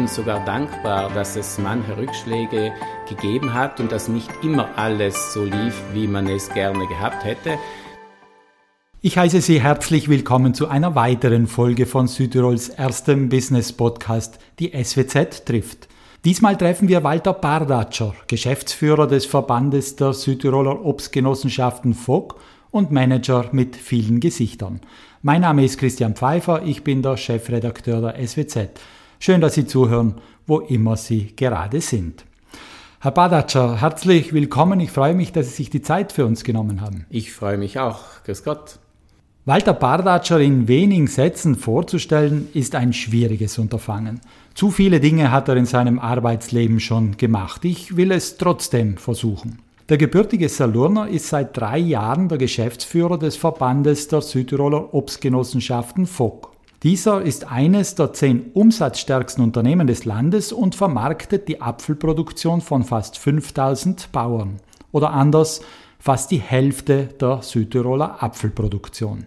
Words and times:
bin 0.00 0.08
sogar 0.08 0.42
dankbar, 0.46 1.10
dass 1.12 1.36
es 1.36 1.58
manche 1.58 1.94
Rückschläge 1.94 2.72
gegeben 3.06 3.52
hat 3.52 3.80
und 3.80 3.92
dass 3.92 4.08
nicht 4.08 4.30
immer 4.42 4.66
alles 4.76 5.34
so 5.34 5.44
lief, 5.44 5.74
wie 5.92 6.06
man 6.06 6.26
es 6.26 6.48
gerne 6.48 6.86
gehabt 6.86 7.22
hätte. 7.22 7.58
Ich 9.02 9.18
heiße 9.18 9.42
Sie 9.42 9.60
herzlich 9.60 10.08
willkommen 10.08 10.54
zu 10.54 10.68
einer 10.68 10.94
weiteren 10.94 11.46
Folge 11.46 11.84
von 11.84 12.06
Südtirols 12.06 12.70
erstem 12.70 13.28
Business 13.28 13.74
Podcast, 13.74 14.38
die 14.58 14.72
SWZ 14.72 15.44
trifft. 15.44 15.88
Diesmal 16.24 16.56
treffen 16.56 16.88
wir 16.88 17.04
Walter 17.04 17.34
Bardatscher, 17.34 18.14
Geschäftsführer 18.26 19.06
des 19.06 19.26
Verbandes 19.26 19.96
der 19.96 20.14
Südtiroler 20.14 20.82
Obstgenossenschaften 20.82 21.92
FOG 21.92 22.40
und 22.70 22.90
Manager 22.90 23.50
mit 23.52 23.76
vielen 23.76 24.20
Gesichtern. 24.20 24.80
Mein 25.20 25.42
Name 25.42 25.62
ist 25.62 25.76
Christian 25.76 26.14
Pfeiffer, 26.14 26.62
ich 26.64 26.84
bin 26.84 27.02
der 27.02 27.18
Chefredakteur 27.18 28.00
der 28.00 28.26
SWZ. 28.26 28.70
Schön, 29.22 29.42
dass 29.42 29.52
Sie 29.52 29.66
zuhören, 29.66 30.14
wo 30.46 30.60
immer 30.60 30.96
Sie 30.96 31.36
gerade 31.36 31.82
sind. 31.82 32.24
Herr 33.00 33.10
Badatscher, 33.10 33.78
herzlich 33.78 34.32
willkommen. 34.32 34.80
Ich 34.80 34.92
freue 34.92 35.12
mich, 35.12 35.30
dass 35.30 35.50
Sie 35.50 35.56
sich 35.56 35.68
die 35.68 35.82
Zeit 35.82 36.10
für 36.10 36.24
uns 36.24 36.42
genommen 36.42 36.80
haben. 36.80 37.04
Ich 37.10 37.30
freue 37.30 37.58
mich 37.58 37.78
auch. 37.78 38.00
Grüß 38.24 38.44
Gott. 38.44 38.78
Walter 39.44 39.74
Bardatscher 39.74 40.40
in 40.40 40.68
wenigen 40.68 41.06
Sätzen 41.06 41.54
vorzustellen, 41.54 42.48
ist 42.54 42.74
ein 42.74 42.94
schwieriges 42.94 43.58
Unterfangen. 43.58 44.22
Zu 44.54 44.70
viele 44.70 45.00
Dinge 45.00 45.30
hat 45.30 45.48
er 45.48 45.56
in 45.58 45.66
seinem 45.66 45.98
Arbeitsleben 45.98 46.80
schon 46.80 47.18
gemacht. 47.18 47.66
Ich 47.66 47.98
will 47.98 48.12
es 48.12 48.38
trotzdem 48.38 48.96
versuchen. 48.96 49.58
Der 49.90 49.98
gebürtige 49.98 50.48
Salurner 50.48 51.08
ist 51.08 51.28
seit 51.28 51.54
drei 51.54 51.76
Jahren 51.76 52.30
der 52.30 52.38
Geschäftsführer 52.38 53.18
des 53.18 53.36
Verbandes 53.36 54.08
der 54.08 54.22
Südtiroler 54.22 54.94
Obstgenossenschaften 54.94 56.06
FOG. 56.06 56.49
Dieser 56.82 57.20
ist 57.20 57.52
eines 57.52 57.94
der 57.94 58.14
zehn 58.14 58.52
umsatzstärksten 58.54 59.44
Unternehmen 59.44 59.86
des 59.86 60.06
Landes 60.06 60.50
und 60.50 60.74
vermarktet 60.74 61.46
die 61.46 61.60
Apfelproduktion 61.60 62.62
von 62.62 62.84
fast 62.84 63.18
5000 63.18 64.10
Bauern. 64.12 64.60
Oder 64.90 65.10
anders, 65.10 65.60
fast 65.98 66.30
die 66.30 66.38
Hälfte 66.38 67.10
der 67.20 67.42
Südtiroler 67.42 68.22
Apfelproduktion. 68.22 69.26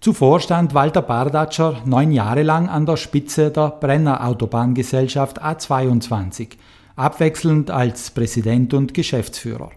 Zuvor 0.00 0.40
stand 0.40 0.72
Walter 0.72 1.02
Bardatscher 1.02 1.82
neun 1.84 2.10
Jahre 2.10 2.42
lang 2.42 2.70
an 2.70 2.86
der 2.86 2.96
Spitze 2.96 3.50
der 3.50 3.68
Brenner 3.68 4.26
Autobahngesellschaft 4.26 5.42
A22, 5.42 6.56
abwechselnd 6.96 7.70
als 7.70 8.12
Präsident 8.12 8.72
und 8.72 8.94
Geschäftsführer. 8.94 9.72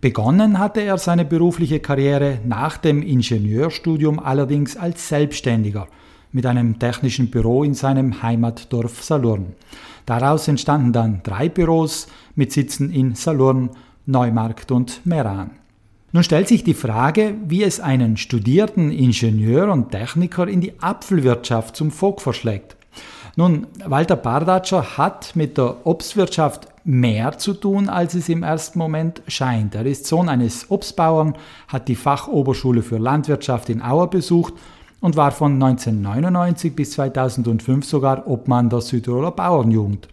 Begonnen 0.00 0.58
hatte 0.58 0.80
er 0.80 0.96
seine 0.96 1.26
berufliche 1.26 1.80
Karriere 1.80 2.38
nach 2.46 2.78
dem 2.78 3.02
Ingenieurstudium 3.02 4.18
allerdings 4.18 4.78
als 4.78 5.08
Selbstständiger 5.08 5.86
mit 6.32 6.46
einem 6.46 6.78
technischen 6.78 7.30
Büro 7.30 7.62
in 7.62 7.74
seinem 7.74 8.22
Heimatdorf 8.22 9.02
Salurn. 9.02 9.54
Daraus 10.06 10.48
entstanden 10.48 10.92
dann 10.92 11.20
drei 11.22 11.48
Büros 11.48 12.08
mit 12.34 12.52
Sitzen 12.52 12.90
in 12.90 13.14
Salurn, 13.14 13.70
Neumarkt 14.06 14.72
und 14.72 15.06
Meran. 15.06 15.52
Nun 16.14 16.24
stellt 16.24 16.48
sich 16.48 16.64
die 16.64 16.74
Frage, 16.74 17.34
wie 17.46 17.62
es 17.62 17.80
einen 17.80 18.16
studierten 18.16 18.90
Ingenieur 18.90 19.72
und 19.72 19.90
Techniker 19.90 20.46
in 20.46 20.60
die 20.60 20.78
Apfelwirtschaft 20.80 21.76
zum 21.76 21.90
Volk 21.90 22.20
verschlägt. 22.20 22.76
Nun, 23.34 23.66
Walter 23.86 24.16
Bardatscher 24.16 24.98
hat 24.98 25.34
mit 25.36 25.56
der 25.56 25.86
Obstwirtschaft 25.86 26.68
mehr 26.84 27.38
zu 27.38 27.54
tun, 27.54 27.88
als 27.88 28.12
es 28.14 28.28
im 28.28 28.42
ersten 28.42 28.78
Moment 28.78 29.22
scheint. 29.26 29.74
Er 29.74 29.86
ist 29.86 30.06
Sohn 30.06 30.28
eines 30.28 30.70
Obstbauern, 30.70 31.34
hat 31.68 31.88
die 31.88 31.96
Fachoberschule 31.96 32.82
für 32.82 32.98
Landwirtschaft 32.98 33.70
in 33.70 33.80
Auer 33.80 34.10
besucht 34.10 34.52
und 35.02 35.16
war 35.16 35.32
von 35.32 35.54
1999 35.54 36.74
bis 36.74 36.92
2005 36.92 37.84
sogar 37.84 38.26
Obmann 38.26 38.70
der 38.70 38.80
Südtiroler 38.80 39.32
Bauernjugend. 39.32 40.08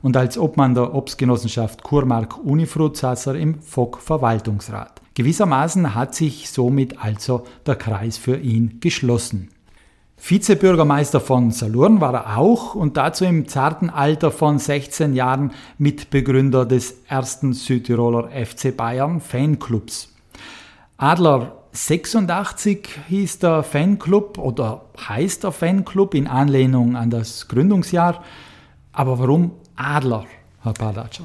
Und 0.00 0.16
als 0.16 0.38
Obmann 0.38 0.74
der 0.74 0.94
Obstgenossenschaft 0.94 1.82
Kurmark 1.82 2.38
Unifrut 2.38 2.96
saß 2.96 3.26
er 3.26 3.34
im 3.34 3.60
FOG 3.60 3.98
Verwaltungsrat. 4.00 5.02
Gewissermaßen 5.14 5.96
hat 5.96 6.14
sich 6.14 6.48
somit 6.50 7.02
also 7.02 7.44
der 7.66 7.74
Kreis 7.74 8.16
für 8.16 8.36
ihn 8.36 8.78
geschlossen. 8.78 9.50
Vizebürgermeister 10.16 11.20
von 11.20 11.50
Salurn 11.50 12.00
war 12.00 12.14
er 12.14 12.38
auch 12.38 12.76
und 12.76 12.96
dazu 12.96 13.24
im 13.24 13.48
zarten 13.48 13.90
Alter 13.90 14.30
von 14.30 14.58
16 14.58 15.14
Jahren 15.14 15.52
Mitbegründer 15.78 16.64
des 16.64 17.02
ersten 17.08 17.52
Südtiroler 17.52 18.28
FC 18.30 18.76
Bayern 18.76 19.20
Fanclubs. 19.20 20.14
Adler 20.96 21.57
86 21.86 22.88
hieß 23.08 23.38
der 23.38 23.62
Fanclub 23.62 24.36
oder 24.36 24.82
heißt 25.08 25.44
der 25.44 25.52
Fanclub 25.52 26.14
in 26.14 26.26
Anlehnung 26.26 26.96
an 26.96 27.08
das 27.08 27.46
Gründungsjahr. 27.46 28.24
Aber 28.92 29.20
warum 29.20 29.52
Adler, 29.76 30.24
Herr 30.62 30.72
Padatscher? 30.72 31.22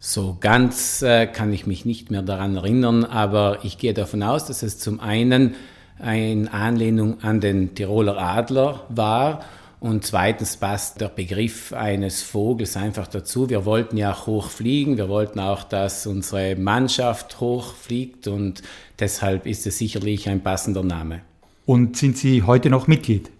So 0.00 0.36
ganz 0.40 1.02
äh, 1.02 1.28
kann 1.28 1.52
ich 1.52 1.68
mich 1.68 1.84
nicht 1.84 2.10
mehr 2.10 2.22
daran 2.22 2.56
erinnern, 2.56 3.04
aber 3.04 3.58
ich 3.62 3.78
gehe 3.78 3.94
davon 3.94 4.24
aus, 4.24 4.44
dass 4.44 4.64
es 4.64 4.80
zum 4.80 4.98
einen 4.98 5.54
eine 6.00 6.52
Anlehnung 6.52 7.22
an 7.22 7.40
den 7.40 7.74
Tiroler 7.76 8.18
Adler 8.18 8.86
war. 8.88 9.44
Und 9.80 10.04
zweitens 10.04 10.58
passt 10.58 11.00
der 11.00 11.08
Begriff 11.08 11.72
eines 11.72 12.22
Vogels 12.22 12.76
einfach 12.76 13.06
dazu. 13.06 13.48
Wir 13.48 13.64
wollten 13.64 13.96
ja 13.96 14.12
auch 14.12 14.26
hoch 14.26 14.50
fliegen, 14.50 14.98
wir 14.98 15.08
wollten 15.08 15.40
auch, 15.40 15.64
dass 15.64 16.06
unsere 16.06 16.54
Mannschaft 16.54 17.40
hoch 17.40 17.74
fliegt 17.74 18.28
und 18.28 18.62
deshalb 18.98 19.46
ist 19.46 19.66
es 19.66 19.78
sicherlich 19.78 20.28
ein 20.28 20.42
passender 20.42 20.82
Name. 20.82 21.22
Und 21.64 21.96
sind 21.96 22.18
Sie 22.18 22.42
heute 22.42 22.68
noch 22.68 22.88
Mitglied? 22.88 23.30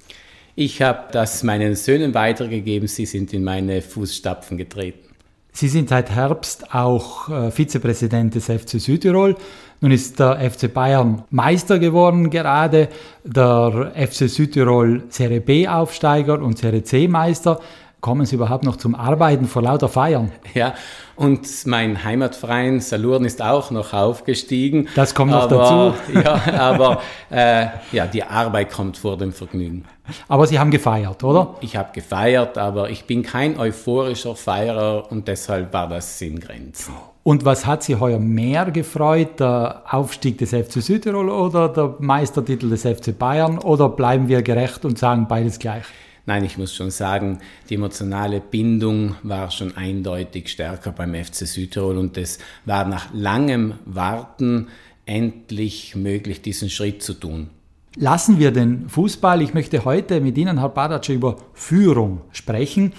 Ich 0.57 0.81
habe 0.81 1.13
das 1.13 1.43
meinen 1.43 1.77
Söhnen 1.77 2.15
weitergegeben, 2.15 2.89
sie 2.89 3.07
sind 3.07 3.33
in 3.33 3.45
meine 3.45 3.83
Fußstapfen 3.83 4.57
getreten. 4.57 5.10
Sie 5.53 5.69
sind 5.69 5.89
seit 5.89 6.11
Herbst 6.11 6.75
auch 6.75 7.29
äh, 7.29 7.51
Vizepräsident 7.51 8.35
des 8.35 8.47
FC 8.47 8.81
Südtirol. 8.81 9.37
Nun 9.81 9.93
ist 9.93 10.21
der 10.21 10.51
FC 10.51 10.73
Bayern 10.73 11.23
Meister 11.31 11.79
geworden 11.79 12.31
gerade, 12.31 12.89
der 13.25 13.93
FC 13.95 14.29
Südtirol 14.29 15.05
Serie 15.09 15.41
B 15.41 15.67
Aufsteiger 15.67 16.41
und 16.41 16.59
Serie 16.59 16.85
C 16.85 17.09
Meister. 17.09 17.61
Kommen 18.01 18.25
Sie 18.25 18.37
überhaupt 18.37 18.65
noch 18.65 18.77
zum 18.77 18.95
Arbeiten 18.95 19.47
vor 19.47 19.61
lauter 19.63 19.89
Feiern? 19.89 20.33
Ja, 20.55 20.75
und 21.17 21.47
mein 21.67 22.03
Heimatverein 22.03 22.81
Salurn 22.81 23.27
ist 23.27 23.43
auch 23.43 23.71
noch 23.71 23.93
aufgestiegen. 23.93 24.89
Das 24.95 25.15
kommt 25.15 25.33
noch 25.33 25.51
aber, 25.51 25.95
dazu. 26.13 26.21
Ja, 26.25 26.41
aber 26.59 27.03
äh, 27.31 27.67
ja, 27.93 28.07
die 28.07 28.23
Arbeit 28.23 28.73
kommt 28.73 28.97
vor 28.97 29.19
dem 29.19 29.33
Vergnügen. 29.33 29.85
Aber 30.29 30.47
Sie 30.47 30.59
haben 30.59 30.71
gefeiert, 30.71 31.23
oder? 31.25 31.55
Ich 31.61 31.77
habe 31.77 31.91
gefeiert, 31.93 32.59
aber 32.59 32.91
ich 32.91 33.05
bin 33.05 33.23
kein 33.23 33.59
euphorischer 33.59 34.37
Feierer 34.37 35.11
und 35.11 35.29
deshalb 35.29 35.73
war 35.73 35.89
das 35.89 36.21
in 36.21 36.41
Grenzen. 36.41 36.95
Und 37.23 37.45
was 37.45 37.67
hat 37.67 37.83
Sie 37.83 37.97
heuer 37.97 38.19
mehr 38.19 38.71
gefreut, 38.71 39.41
der 39.41 39.83
Aufstieg 39.91 40.39
des 40.39 40.51
FC 40.51 40.83
Südtirol 40.83 41.29
oder 41.29 41.69
der 41.69 41.95
Meistertitel 41.99 42.71
des 42.71 42.83
FC 42.83 43.17
Bayern? 43.17 43.59
Oder 43.59 43.91
bleiben 43.91 44.29
wir 44.29 44.43
gerecht 44.43 44.85
und 44.85 44.99
sagen 44.99 45.29
beides 45.29 45.59
gleich? 45.59 45.85
Nein, 46.27 46.45
ich 46.45 46.57
muss 46.59 46.75
schon 46.75 46.91
sagen, 46.91 47.41
die 47.69 47.75
emotionale 47.75 48.41
Bindung 48.41 49.17
war 49.23 49.51
schon 49.51 49.77
eindeutig 49.77 50.49
stärker 50.49 50.93
beim 50.93 51.15
FC 51.15 51.47
Südtirol 51.47 51.99
und 51.99 52.17
es 52.17 52.39
war 52.65 52.87
nach 52.87 53.09
langem 53.13 53.75
Warten 53.85 54.69
endlich 55.07 55.97
möglich, 55.97 56.41
diesen 56.41 56.71
Schritt 56.71 57.03
zu 57.03 57.15
tun. 57.15 57.51
Lassen 57.97 58.39
wir 58.39 58.53
den 58.53 58.89
Fußball. 58.89 59.43
Ich 59.43 59.53
möchte 59.53 59.85
heute 59.85 60.21
mit 60.21 60.39
Ihnen, 60.39 60.61
Herr 60.61 60.69
Badatsche, 60.69 61.13
über 61.13 61.39
Führung 61.55 62.21
sprechen. 62.31 62.93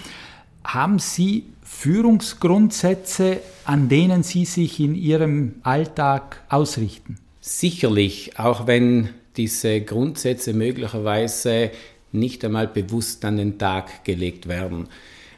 Haben 0.64 0.98
Sie 0.98 1.46
Führungsgrundsätze, 1.62 3.38
an 3.64 3.88
denen 3.88 4.22
Sie 4.22 4.44
sich 4.44 4.78
in 4.80 4.94
Ihrem 4.94 5.54
Alltag 5.62 6.42
ausrichten? 6.50 7.16
Sicherlich, 7.40 8.38
auch 8.38 8.66
wenn 8.66 9.08
diese 9.38 9.80
Grundsätze 9.80 10.52
möglicherweise 10.52 11.70
nicht 12.12 12.44
einmal 12.44 12.68
bewusst 12.68 13.24
an 13.24 13.38
den 13.38 13.56
Tag 13.58 14.04
gelegt 14.04 14.46
werden. 14.46 14.88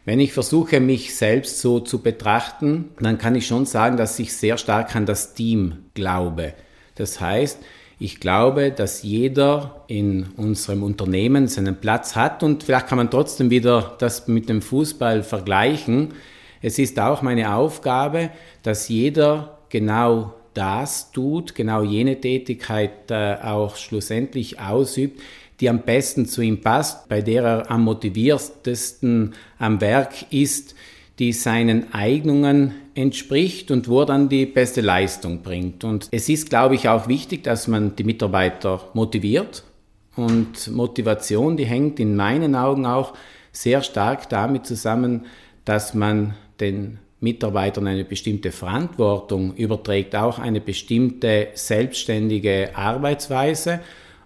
Wenn 0.05 0.19
ich 0.19 0.32
versuche, 0.32 0.81
mich 0.81 1.14
selbst 1.14 1.61
so 1.61 1.79
zu 1.79 2.02
betrachten, 2.02 2.88
dann 2.99 3.19
kann 3.19 3.37
ich 3.37 3.46
schon 3.46 3.67
sagen, 3.67 3.96
dass 3.96 4.19
ich 4.19 4.32
sehr 4.32 4.58
stark 4.58 4.96
an 4.96 5.06
das 5.06 5.34
Team 5.34 5.76
glaube. 5.94 6.55
Das 6.96 7.20
heißt, 7.20 7.61
ich 7.99 8.20
glaube, 8.20 8.70
dass 8.73 9.02
jeder 9.02 9.85
in 9.87 10.26
unserem 10.37 10.82
Unternehmen 10.82 11.46
seinen 11.46 11.76
Platz 11.76 12.17
hat 12.17 12.43
und 12.43 12.64
vielleicht 12.64 12.88
kann 12.88 12.99
man 12.99 13.11
trotzdem 13.11 13.50
wieder 13.50 13.96
das 13.99 14.26
mit 14.26 14.49
dem 14.49 14.62
Fußball 14.62 15.23
vergleichen. 15.23 16.14
Es 16.61 16.79
ist 16.79 16.99
auch 16.99 17.23
meine 17.23 17.55
Aufgabe, 17.55 18.31
dass 18.62 18.88
jeder 18.88 19.58
genau 19.69 20.35
das 20.55 21.12
tut, 21.12 21.55
genau 21.55 21.82
jene 21.82 22.20
Tätigkeit 22.20 23.11
äh, 23.11 23.37
auch 23.43 23.76
schlussendlich 23.76 24.61
ausübt, 24.61 25.20
die 25.61 25.69
am 25.69 25.82
besten 25.82 26.26
zu 26.26 26.43
ihm 26.43 26.61
passt, 26.61 27.08
bei 27.08 27.20
der 27.20 27.44
er 27.44 27.70
am 27.70 27.85
motiviertesten 27.85 29.35
am 29.58 29.81
Werk 29.81 30.32
ist, 30.32 30.75
die 31.19 31.32
seinen 31.32 31.93
Eignungen 31.93 32.75
entspricht 32.94 33.70
und 33.70 33.88
wo 33.88 34.05
dann 34.05 34.28
die 34.28 34.46
beste 34.46 34.81
Leistung 34.81 35.43
bringt. 35.43 35.84
Und 35.84 36.08
es 36.11 36.28
ist, 36.28 36.50
glaube 36.50 36.75
ich, 36.75 36.88
auch 36.88 37.08
wichtig, 37.08 37.44
dass 37.44 37.69
man 37.69 37.96
die 37.96 38.05
Mitarbeiter 38.05 38.88
motiviert. 38.94 39.64
Und 40.16 40.70
Motivation, 40.70 41.56
die 41.56 41.66
hängt 41.66 41.99
in 42.00 42.16
meinen 42.16 42.55
Augen 42.55 42.87
auch 42.87 43.14
sehr 43.52 43.82
stark 43.82 44.28
damit 44.28 44.66
zusammen, 44.66 45.26
dass 45.64 45.94
man 45.94 46.34
den 46.61 46.99
Mitarbeitern 47.20 47.87
eine 47.87 48.05
bestimmte 48.05 48.52
Verantwortung 48.52 49.55
überträgt, 49.56 50.14
auch 50.14 50.38
eine 50.38 50.60
bestimmte 50.60 51.49
selbstständige 51.55 52.76
Arbeitsweise 52.76 53.81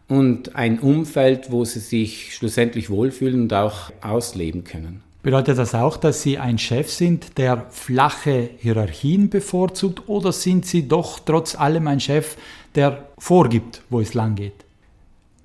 und 0.08 0.56
ein 0.56 0.80
Umfeld, 0.80 1.52
wo 1.52 1.64
sie 1.64 1.80
sich 1.80 2.34
schlussendlich 2.34 2.90
wohlfühlen 2.90 3.42
und 3.42 3.54
auch 3.54 3.92
ausleben 4.00 4.64
können. 4.64 5.02
Bedeutet 5.28 5.58
das 5.58 5.74
auch, 5.74 5.98
dass 5.98 6.22
Sie 6.22 6.38
ein 6.38 6.56
Chef 6.56 6.90
sind, 6.90 7.36
der 7.36 7.66
flache 7.68 8.48
Hierarchien 8.60 9.28
bevorzugt 9.28 10.08
oder 10.08 10.32
sind 10.32 10.64
Sie 10.64 10.88
doch 10.88 11.18
trotz 11.18 11.54
allem 11.54 11.86
ein 11.86 12.00
Chef, 12.00 12.38
der 12.74 13.08
vorgibt, 13.18 13.82
wo 13.90 14.00
es 14.00 14.14
lang 14.14 14.36
geht? 14.36 14.54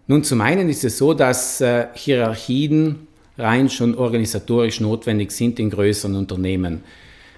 Nun, 0.07 0.23
zum 0.23 0.39
einen 0.39 0.69
ist 0.69 0.85
es 0.85 0.97
so, 0.97 1.13
dass 1.13 1.59
äh, 1.59 1.87
Hierarchien 1.95 3.07
rein 3.37 3.69
schon 3.69 3.95
organisatorisch 3.95 4.79
notwendig 4.79 5.33
sind 5.33 5.59
in 5.59 5.69
größeren 5.69 6.15
Unternehmen. 6.15 6.85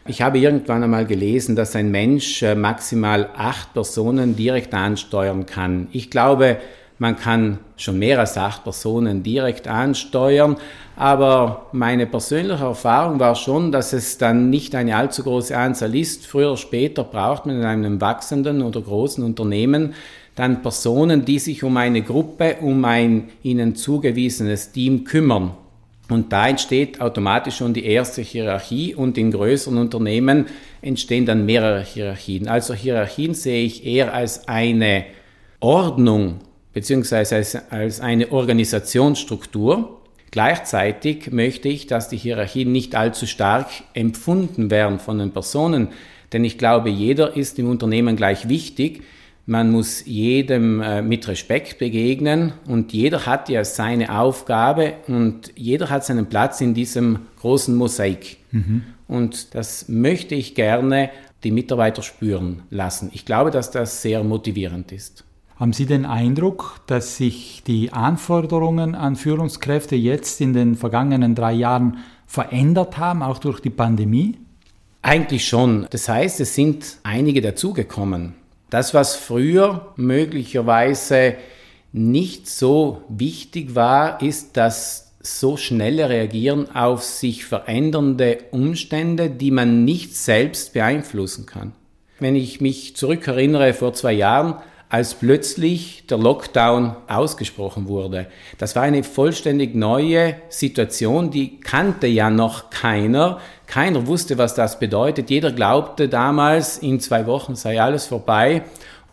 Ich 0.06 0.22
habe 0.22 0.38
irgendwann 0.38 0.84
einmal 0.84 1.08
gelesen, 1.08 1.56
dass 1.56 1.76
ein 1.76 1.90
Mensch 1.90 2.44
äh, 2.44 2.54
maximal 2.54 3.28
acht 3.36 3.74
Personen 3.74 4.36
direkt 4.36 4.72
ansteuern 4.72 5.48
kann. 5.48 5.88
Ich 5.94 6.12
glaube, 6.12 6.58
man 6.98 7.18
kann 7.18 7.60
schon 7.76 8.00
mehr 8.00 8.20
als 8.20 8.38
acht 8.38 8.64
Personen 8.64 9.22
direkt 9.22 9.68
ansteuern, 9.68 10.56
aber 10.96 11.68
meine 11.74 12.06
persönliche 12.08 12.64
Erfahrung 12.64 13.20
war 13.20 13.36
schon, 13.36 13.72
dass 13.72 13.92
es 13.92 14.18
dann 14.18 14.50
nicht 14.50 14.76
eine 14.76 14.96
allzu 14.96 15.24
große 15.24 15.58
Anzahl 15.58 15.94
ist. 15.94 16.26
Früher 16.26 16.50
oder 16.50 16.58
später 16.58 17.04
braucht 17.04 17.46
man 17.46 17.58
in 17.58 17.66
einem 17.66 18.00
wachsenden 18.00 18.62
oder 18.62 18.80
großen 18.82 19.24
Unternehmen 19.24 19.94
dann 20.36 20.62
Personen, 20.62 21.26
die 21.26 21.40
sich 21.40 21.64
um 21.64 21.78
eine 21.78 22.02
Gruppe, 22.02 22.58
um 22.62 22.84
ein 22.86 23.30
ihnen 23.44 23.76
zugewiesenes 23.76 24.72
Team 24.72 25.04
kümmern. 25.04 25.52
Und 26.10 26.32
da 26.32 26.48
entsteht 26.48 27.02
automatisch 27.02 27.58
schon 27.58 27.74
die 27.74 27.86
erste 27.86 28.22
Hierarchie 28.22 28.94
und 28.94 29.18
in 29.18 29.32
größeren 29.32 29.78
Unternehmen 29.78 30.46
entstehen 30.82 31.26
dann 31.26 31.46
mehrere 31.46 31.82
Hierarchien. 31.82 32.48
Also 32.48 32.74
Hierarchien 32.74 33.34
sehe 33.34 33.66
ich 33.66 33.86
eher 33.86 34.14
als 34.14 34.48
eine 34.48 35.06
Ordnung 35.62 36.42
beziehungsweise 36.76 37.38
als, 37.38 37.72
als 37.72 38.02
eine 38.02 38.32
Organisationsstruktur. 38.32 40.02
Gleichzeitig 40.30 41.32
möchte 41.32 41.70
ich, 41.70 41.88
dass 41.88 42.10
die 42.10 42.18
Hierarchien 42.18 42.72
nicht 42.72 42.96
allzu 42.96 43.26
stark 43.26 43.68
empfunden 43.94 44.70
werden 44.70 45.00
von 45.00 45.18
den 45.18 45.32
Personen, 45.32 45.88
denn 46.34 46.44
ich 46.44 46.58
glaube, 46.58 46.90
jeder 46.90 47.38
ist 47.38 47.58
im 47.60 47.70
Unternehmen 47.70 48.18
gleich 48.18 48.50
wichtig. 48.50 49.04
Man 49.46 49.72
muss 49.72 50.06
jedem 50.06 50.82
äh, 50.82 51.02
mit 51.02 51.28
Respekt 51.30 51.78
begegnen 51.78 52.52
und 52.68 52.92
jeder 52.92 53.26
hat 53.26 53.48
ja 53.48 53.64
seine 53.64 54.20
Aufgabe 54.20 54.96
und 55.08 55.54
jeder 55.56 55.90
hat 55.90 56.04
seinen 56.04 56.26
Platz 56.26 56.60
in 56.60 56.74
diesem 56.74 57.20
großen 57.40 57.74
Mosaik. 57.74 58.38
Mhm. 58.52 58.84
Und 59.08 59.56
das 59.56 59.88
möchte 59.88 60.36
ich 60.36 60.56
gerne 60.56 61.10
die 61.46 61.52
Mitarbeiter 61.52 62.02
spüren 62.02 62.64
lassen. 62.70 63.12
Ich 63.14 63.24
glaube, 63.24 63.52
dass 63.52 63.72
das 63.72 64.02
sehr 64.02 64.24
motivierend 64.24 64.92
ist. 64.92 65.24
Haben 65.58 65.72
Sie 65.72 65.86
den 65.86 66.06
Eindruck, 66.06 66.82
dass 66.86 67.16
sich 67.16 67.64
die 67.66 67.94
Anforderungen 67.94 68.94
an 68.94 69.16
Führungskräfte 69.16 69.96
jetzt 69.96 70.42
in 70.42 70.52
den 70.52 70.76
vergangenen 70.76 71.34
drei 71.34 71.54
Jahren 71.54 72.00
verändert 72.28 72.98
haben, 72.98 73.24
auch 73.24 73.38
durch 73.38 73.62
die 73.62 73.70
Pandemie? 73.70 74.38
Eigentlich 75.02 75.48
schon. 75.48 75.88
Das 75.92 76.10
heißt, 76.10 76.42
es 76.42 76.56
sind 76.56 76.98
einige 77.04 77.40
dazugekommen. 77.40 78.34
Das, 78.70 78.94
was 78.94 79.16
früher 79.16 79.94
möglicherweise 79.96 81.36
nicht 81.94 82.50
so 82.50 83.04
wichtig 83.08 83.76
war, 83.76 84.22
ist 84.22 84.58
das 84.58 85.14
so 85.22 85.56
schnelle 85.56 86.10
Reagieren 86.10 86.76
auf 86.76 87.02
sich 87.02 87.46
verändernde 87.46 88.40
Umstände, 88.52 89.30
die 89.30 89.52
man 89.52 89.86
nicht 89.86 90.18
selbst 90.18 90.74
beeinflussen 90.74 91.46
kann. 91.46 91.72
Wenn 92.20 92.36
ich 92.36 92.60
mich 92.60 92.98
zurückerinnere, 92.98 93.74
vor 93.74 93.94
zwei 93.94 94.12
Jahren 94.12 94.56
als 94.96 95.14
plötzlich 95.14 96.08
der 96.08 96.18
Lockdown 96.18 96.96
ausgesprochen 97.10 97.90
wurde. 97.90 98.28
Das 98.58 98.78
war 98.78 98.84
eine 98.84 99.04
vollständig 99.04 99.76
neue 99.76 100.38
Situation, 100.48 101.32
die 101.32 101.60
kannte 101.60 102.08
ja 102.08 102.30
noch 102.30 102.70
keiner. 102.70 103.42
Keiner 103.68 104.08
wusste, 104.08 104.38
was 104.38 104.56
das 104.56 104.80
bedeutet. 104.80 105.30
Jeder 105.30 105.52
glaubte 105.52 106.08
damals, 106.08 106.78
in 106.78 107.02
zwei 107.02 107.28
Wochen 107.28 107.56
sei 107.56 107.82
alles 107.82 108.06
vorbei. 108.06 108.64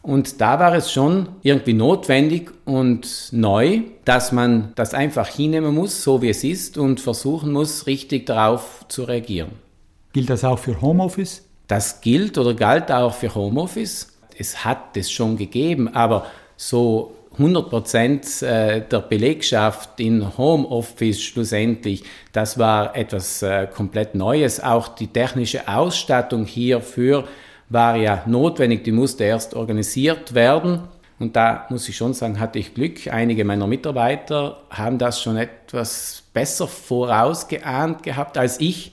Und 0.03 0.41
da 0.41 0.61
war 0.61 0.73
es 0.73 0.93
schon 0.93 1.31
irgendwie 1.43 1.73
notwendig 1.73 2.53
und 2.65 3.31
neu, 3.33 3.81
dass 4.05 4.31
man 4.31 4.71
das 4.77 4.95
einfach 4.95 5.27
hinnehmen 5.27 5.75
muss, 5.75 6.05
so 6.05 6.23
wie 6.23 6.29
es 6.29 6.45
ist, 6.45 6.79
und 6.79 7.01
versuchen 7.01 7.51
muss, 7.51 7.89
richtig 7.89 8.27
darauf 8.27 8.85
zu 8.87 9.03
reagieren. 9.03 9.51
Gilt 10.13 10.31
das 10.31 10.45
auch 10.45 10.61
für 10.61 10.81
Homeoffice? 10.81 11.43
Das 11.67 12.01
gilt 12.01 12.39
oder 12.39 12.55
galt 12.55 12.93
auch 12.93 13.15
für 13.15 13.35
Homeoffice 13.35 14.12
es 14.39 14.65
hat 14.65 14.97
es 14.97 15.11
schon 15.11 15.37
gegeben, 15.37 15.89
aber 15.95 16.27
so 16.57 17.15
100 17.33 17.71
Prozent 17.71 18.43
äh, 18.43 18.83
der 18.87 19.01
Belegschaft 19.01 19.99
in 19.99 20.37
Homeoffice 20.37 21.23
schlussendlich, 21.23 22.05
das 22.33 22.59
war 22.59 22.95
etwas 22.95 23.43
äh, 23.43 23.67
komplett 23.67 24.15
Neues. 24.15 24.63
Auch 24.63 24.89
die 24.89 25.07
technische 25.07 25.67
Ausstattung 25.67 26.45
hierfür 26.45 27.25
war 27.71 27.97
ja 27.97 28.23
notwendig, 28.27 28.85
die 28.85 28.93
musste 28.93 29.25
erst 29.25 29.55
organisiert 29.55 30.35
werden. 30.35 30.89
Und 31.19 31.37
da 31.37 31.67
muss 31.71 31.89
ich 31.89 31.97
schon 31.97 32.15
sagen, 32.15 32.41
hatte 32.41 32.59
ich 32.59 32.75
Glück. 32.75 33.07
Einige 33.09 33.45
meiner 33.45 33.67
Mitarbeiter 33.67 34.59
haben 34.71 34.99
das 34.99 35.23
schon 35.23 35.37
etwas 35.37 36.25
besser 36.35 36.67
vorausgeahnt 36.67 38.03
gehabt 38.03 38.37
als 38.37 38.61
ich. 38.61 38.93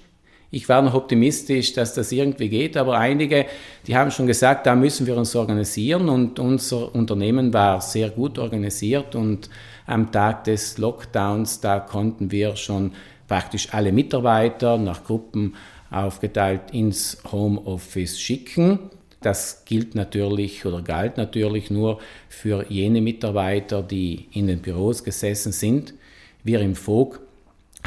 Ich 0.52 0.68
war 0.68 0.82
noch 0.82 0.96
optimistisch, 0.96 1.74
dass 1.74 1.94
das 1.94 2.12
irgendwie 2.12 2.50
geht, 2.50 2.76
aber 2.76 2.98
einige, 2.98 3.46
die 3.86 3.96
haben 3.96 4.10
schon 4.10 4.26
gesagt, 4.26 4.66
da 4.66 4.76
müssen 4.76 5.06
wir 5.06 5.16
uns 5.16 5.36
organisieren 5.36 6.10
und 6.10 6.40
unser 6.40 6.94
Unternehmen 6.96 7.54
war 7.54 7.82
sehr 7.82 8.10
gut 8.10 8.40
organisiert 8.40 9.14
und 9.14 9.50
am 9.86 10.12
Tag 10.12 10.46
des 10.46 10.80
Lockdowns, 10.80 11.62
da 11.62 11.80
konnten 11.80 12.32
wir 12.32 12.56
schon 12.56 12.94
praktisch 13.28 13.74
alle 13.74 13.92
Mitarbeiter 13.92 14.78
nach 14.78 15.04
Gruppen 15.04 15.56
aufgeteilt 15.92 16.72
ins 16.72 17.18
Homeoffice 17.32 18.20
schicken. 18.20 18.80
Das 19.22 19.66
gilt 19.66 19.96
natürlich 19.96 20.66
oder 20.66 20.82
galt 20.82 21.18
natürlich 21.18 21.70
nur 21.70 22.00
für 22.28 22.66
jene 22.70 23.02
Mitarbeiter, 23.02 23.84
die 23.84 24.28
in 24.32 24.48
den 24.48 24.62
Büros 24.62 25.04
gesessen 25.04 25.52
sind. 25.52 25.94
Wir 26.44 26.62
im 26.62 26.76
FOG 26.76 27.20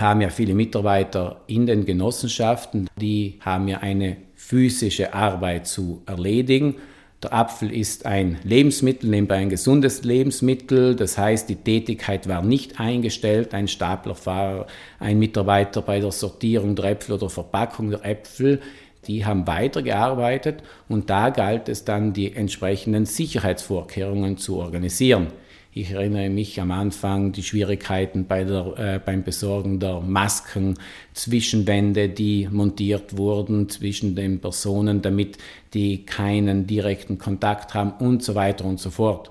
haben 0.03 0.21
ja 0.21 0.29
viele 0.29 0.55
Mitarbeiter 0.55 1.41
in 1.47 1.67
den 1.67 1.87
Genossenschaften, 1.87 2.89
die 3.01 3.39
haben 3.41 3.69
ja 3.69 3.79
eine 3.79 4.19
physische 4.35 5.15
Arbeit 5.15 5.67
zu 5.67 6.03
erledigen. 6.07 6.75
Der 7.23 7.33
Apfel 7.33 7.73
ist 7.73 8.05
ein 8.05 8.39
Lebensmittel, 8.43 9.09
nebenbei 9.09 9.37
ein 9.37 9.49
gesundes 9.49 10.03
Lebensmittel. 10.03 10.97
Das 10.97 11.17
heißt, 11.17 11.49
die 11.49 11.55
Tätigkeit 11.55 12.29
war 12.29 12.43
nicht 12.43 12.81
eingestellt. 12.81 13.55
Ein 13.55 13.69
Staplerfahrer, 13.69 14.67
ein 14.99 15.21
Mitarbeiter 15.21 15.83
bei 15.83 16.01
der 16.01 16.11
Sortierung 16.11 16.75
der 16.75 16.87
Äpfel 16.87 17.15
oder 17.15 17.31
Verpackung 17.31 17.91
der 17.91 18.05
Äpfel, 18.05 18.61
die 19.07 19.25
haben 19.25 19.47
weitergearbeitet 19.47 20.63
und 20.89 21.11
da 21.11 21.31
galt 21.31 21.69
es 21.69 21.85
dann, 21.85 22.13
die 22.13 22.35
entsprechenden 22.35 23.07
Sicherheitsvorkehrungen 23.07 24.37
zu 24.37 24.57
organisieren. 24.57 25.29
Ich 25.75 25.91
erinnere 25.91 26.29
mich 26.29 26.61
am 26.61 26.71
Anfang 26.71 27.33
die 27.33 27.43
Schwierigkeiten 27.43 28.27
bei 28.27 28.45
der, 28.45 28.79
äh, 28.79 29.01
beim 29.03 29.23
Besorgen 29.23 29.81
der 29.81 30.01
Masken, 30.01 30.79
Zwischenwände, 31.15 32.11
die 32.11 32.47
montiert 32.51 33.17
wurden 33.17 33.71
zwischen 33.71 34.15
den 34.15 34.39
Personen, 34.39 35.01
damit 35.01 35.39
die 35.73 36.05
keinen 36.05 36.67
direkten 36.67 37.17
Kontakt 37.17 37.73
haben 37.73 37.93
und 38.01 38.23
so 38.23 38.35
weiter 38.35 38.67
und 38.67 38.81
so 38.81 38.91
fort. 38.91 39.31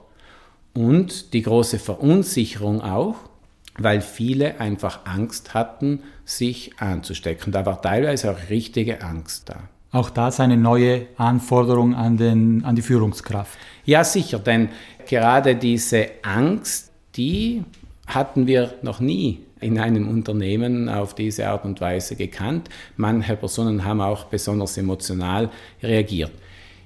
Und 0.74 1.34
die 1.34 1.44
große 1.44 1.78
Verunsicherung 1.78 2.82
auch, 2.82 3.18
weil 3.78 4.02
viele 4.02 4.60
einfach 4.60 5.06
Angst 5.06 5.54
hatten, 5.54 6.00
sich 6.26 6.72
anzustecken. 6.80 7.52
Da 7.52 7.68
war 7.68 7.84
teilweise 7.84 8.32
auch 8.32 8.50
richtige 8.50 9.04
Angst 9.04 9.50
da. 9.50 9.70
Auch 9.94 10.10
das 10.10 10.40
eine 10.40 10.56
neue 10.56 11.08
Anforderung 11.18 11.94
an, 11.94 12.16
den, 12.16 12.64
an 12.64 12.76
die 12.76 12.82
Führungskraft. 12.82 13.60
Ja, 13.84 14.06
sicher, 14.06 14.40
denn 14.40 14.70
gerade 15.12 15.58
diese 15.58 16.08
Angst, 16.24 16.90
die 17.18 17.66
hatten 18.08 18.48
wir 18.48 18.76
noch 18.82 19.02
nie 19.02 19.42
in 19.60 19.78
einem 19.78 20.08
Unternehmen 20.08 20.88
auf 20.88 21.14
diese 21.16 21.50
Art 21.50 21.66
und 21.66 21.82
Weise 21.82 22.16
gekannt. 22.16 22.70
Manche 22.96 23.36
Personen 23.36 23.84
haben 23.84 24.00
auch 24.00 24.24
besonders 24.26 24.78
emotional 24.78 25.50
reagiert. 25.84 26.32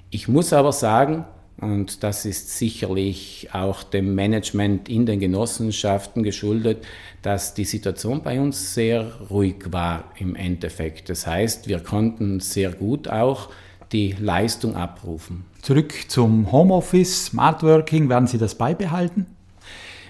Ich 0.10 0.28
muss 0.28 0.54
aber 0.54 0.72
sagen, 0.72 1.26
und 1.62 2.04
das 2.04 2.26
ist 2.26 2.58
sicherlich 2.58 3.50
auch 3.54 3.84
dem 3.84 4.16
Management 4.16 4.90
in 4.90 5.06
den 5.06 5.20
Genossenschaften 5.20 6.24
geschuldet, 6.24 6.84
dass 7.22 7.54
die 7.54 7.64
Situation 7.64 8.24
bei 8.24 8.42
uns 8.42 8.74
sehr 8.74 9.20
ruhig 9.30 9.72
war 9.72 10.12
im 10.18 10.36
Endeffekt. 10.36 11.10
Das 11.10 11.28
heißt, 11.28 11.68
wir 11.68 11.80
konnten 11.80 12.40
sehr 12.40 12.72
gut 12.72 13.08
auch 13.08 13.50
die 13.92 14.16
Leistung 14.20 14.76
abrufen. 14.76 15.46
Zurück 15.66 15.96
zum 16.10 16.52
Homeoffice, 16.52 17.26
Smart 17.26 17.64
Working, 17.64 18.08
werden 18.08 18.28
Sie 18.28 18.38
das 18.38 18.54
beibehalten? 18.54 19.26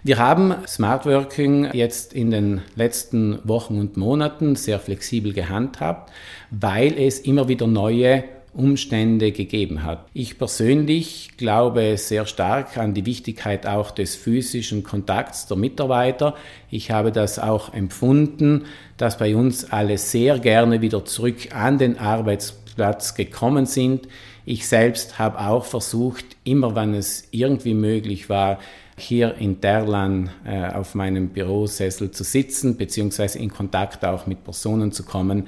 Wir 0.03 0.17
haben 0.17 0.53
Smart 0.67 1.05
Working 1.05 1.69
jetzt 1.71 2.12
in 2.12 2.29
den 2.29 2.62
letzten 2.75 3.39
Wochen 3.45 3.79
und 3.79 3.95
Monaten 3.95 4.57
sehr 4.57 4.79
flexibel 4.79 5.31
gehandhabt, 5.31 6.12
weil 6.51 7.00
es 7.00 7.19
immer 7.19 7.47
wieder 7.47 7.67
neue 7.67 8.25
Umstände 8.53 9.31
gegeben 9.31 9.83
hat. 9.83 10.05
Ich 10.13 10.38
persönlich 10.38 11.38
glaube 11.38 11.95
sehr 11.97 12.25
stark 12.25 12.77
an 12.77 12.93
die 12.93 13.05
Wichtigkeit 13.05 13.65
auch 13.65 13.91
des 13.91 14.17
physischen 14.17 14.83
Kontakts 14.83 15.47
der 15.47 15.55
Mitarbeiter. 15.55 16.35
Ich 16.69 16.91
habe 16.91 17.13
das 17.13 17.39
auch 17.39 17.74
empfunden, 17.74 18.65
dass 18.97 19.17
bei 19.17 19.38
uns 19.38 19.71
alle 19.71 19.97
sehr 20.00 20.38
gerne 20.38 20.81
wieder 20.81 21.05
zurück 21.05 21.55
an 21.55 21.77
den 21.77 21.97
Arbeitsplatz 21.97 23.15
gekommen 23.15 23.65
sind. 23.65 24.09
Ich 24.45 24.67
selbst 24.67 25.17
habe 25.17 25.39
auch 25.39 25.65
versucht, 25.65 26.25
immer 26.43 26.75
wenn 26.75 26.93
es 26.93 27.27
irgendwie 27.31 27.73
möglich 27.73 28.29
war, 28.29 28.59
hier 28.97 29.35
in 29.35 29.59
Derlan 29.59 30.29
äh, 30.45 30.67
auf 30.67 30.95
meinem 30.95 31.29
Bürosessel 31.29 32.11
zu 32.11 32.23
sitzen, 32.23 32.77
beziehungsweise 32.77 33.39
in 33.39 33.49
Kontakt 33.49 34.05
auch 34.05 34.27
mit 34.27 34.43
Personen 34.43 34.91
zu 34.91 35.03
kommen. 35.03 35.47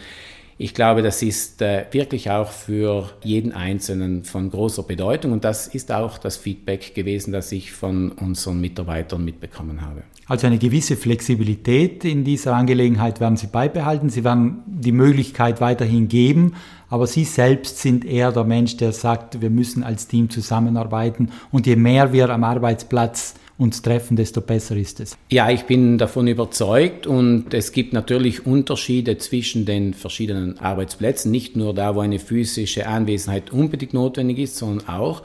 Ich 0.60 0.74
glaube, 0.74 1.04
das 1.04 1.22
ist 1.22 1.62
äh, 1.62 1.86
wirklich 1.92 2.32
auch 2.32 2.50
für 2.50 3.12
jeden 3.24 3.52
Einzelnen 3.52 4.24
von 4.24 4.50
großer 4.50 4.82
Bedeutung 4.82 5.32
und 5.32 5.44
das 5.44 5.68
ist 5.68 5.92
auch 5.92 6.18
das 6.18 6.36
Feedback 6.36 6.96
gewesen, 6.96 7.32
das 7.32 7.52
ich 7.52 7.72
von 7.72 8.12
unseren 8.12 8.60
Mitarbeitern 8.60 9.24
mitbekommen 9.24 9.82
habe. 9.82 10.02
Also 10.26 10.48
eine 10.48 10.58
gewisse 10.58 10.98
Flexibilität 10.98 12.04
in 12.04 12.24
dieser 12.24 12.56
Angelegenheit 12.56 13.20
werden 13.20 13.38
Sie 13.38 13.48
beibehalten. 13.48 14.10
Sie 14.10 14.24
werden 14.24 14.64
die 14.66 14.92
Möglichkeit 14.92 15.62
weiterhin 15.62 16.08
geben, 16.08 16.56
aber 16.90 17.06
Sie 17.06 17.24
selbst 17.24 17.78
sind 17.78 18.04
eher 18.04 18.32
der 18.32 18.44
Mensch, 18.44 18.78
der 18.78 18.94
sagt, 18.94 19.42
wir 19.42 19.52
müssen 19.52 19.84
als 19.84 20.08
Team 20.08 20.30
zusammenarbeiten 20.32 21.30
und 21.52 21.68
je 21.68 21.76
mehr 21.76 22.14
wir 22.14 22.30
am 22.32 22.44
Arbeitsplatz 22.44 23.36
uns 23.58 23.82
treffen, 23.82 24.16
desto 24.16 24.42
besser 24.42 24.76
ist 24.76 25.00
es. 25.00 25.18
Ja, 25.30 25.50
ich 25.50 25.64
bin 25.64 25.98
davon 25.98 26.28
überzeugt 26.28 27.08
und 27.08 27.54
es 27.54 27.72
gibt 27.72 27.94
natürlich 27.94 28.46
Unterschiede 28.46 29.18
zwischen 29.18 29.66
den 29.66 29.94
verschiedenen 29.94 30.60
Arbeitsplätzen, 30.60 31.32
nicht 31.32 31.56
nur 31.56 31.74
da, 31.74 31.96
wo 31.96 32.02
eine 32.02 32.20
physische 32.20 32.88
Anwesenheit 32.88 33.52
unbedingt 33.52 33.94
notwendig 33.94 34.40
ist, 34.40 34.58
sondern 34.58 34.88
auch 34.88 35.24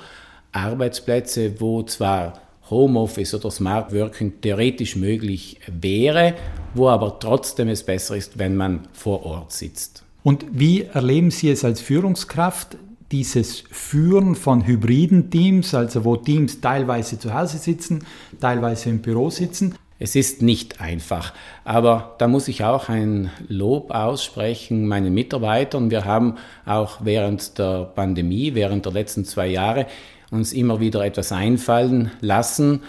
Arbeitsplätze, 0.52 1.60
wo 1.60 1.82
zwar 1.82 2.40
Homeoffice 2.70 3.34
oder 3.34 3.50
Smart 3.50 3.92
Working 3.92 4.40
theoretisch 4.40 4.96
möglich 4.96 5.58
wäre, 5.66 6.34
wo 6.74 6.88
aber 6.88 7.18
trotzdem 7.18 7.68
es 7.68 7.82
besser 7.82 8.16
ist, 8.16 8.38
wenn 8.38 8.56
man 8.56 8.88
vor 8.92 9.26
Ort 9.26 9.52
sitzt. 9.52 10.04
Und 10.22 10.46
wie 10.52 10.82
erleben 10.82 11.30
Sie 11.30 11.50
es 11.50 11.64
als 11.64 11.80
Führungskraft? 11.80 12.78
Dieses 13.12 13.62
Führen 13.70 14.34
von 14.34 14.66
hybriden 14.66 15.30
Teams, 15.30 15.74
also 15.74 16.04
wo 16.04 16.16
Teams 16.16 16.60
teilweise 16.60 17.18
zu 17.18 17.34
Hause 17.34 17.58
sitzen, 17.58 18.04
teilweise 18.40 18.88
im 18.88 19.02
Büro 19.02 19.30
sitzen. 19.30 19.74
Es 19.98 20.16
ist 20.16 20.42
nicht 20.42 20.80
einfach, 20.80 21.32
aber 21.64 22.16
da 22.18 22.26
muss 22.26 22.48
ich 22.48 22.64
auch 22.64 22.88
ein 22.88 23.30
Lob 23.46 23.92
aussprechen 23.92 24.88
meinen 24.88 25.14
Mitarbeitern. 25.14 25.92
Wir 25.92 26.04
haben 26.04 26.38
auch 26.66 27.04
während 27.04 27.56
der 27.58 27.84
Pandemie, 27.94 28.54
während 28.54 28.84
der 28.84 28.92
letzten 28.92 29.24
zwei 29.24 29.46
Jahre 29.46 29.86
uns 30.32 30.52
immer 30.52 30.80
wieder 30.80 31.04
etwas 31.04 31.30
einfallen 31.30 32.10
lassen 32.20 32.80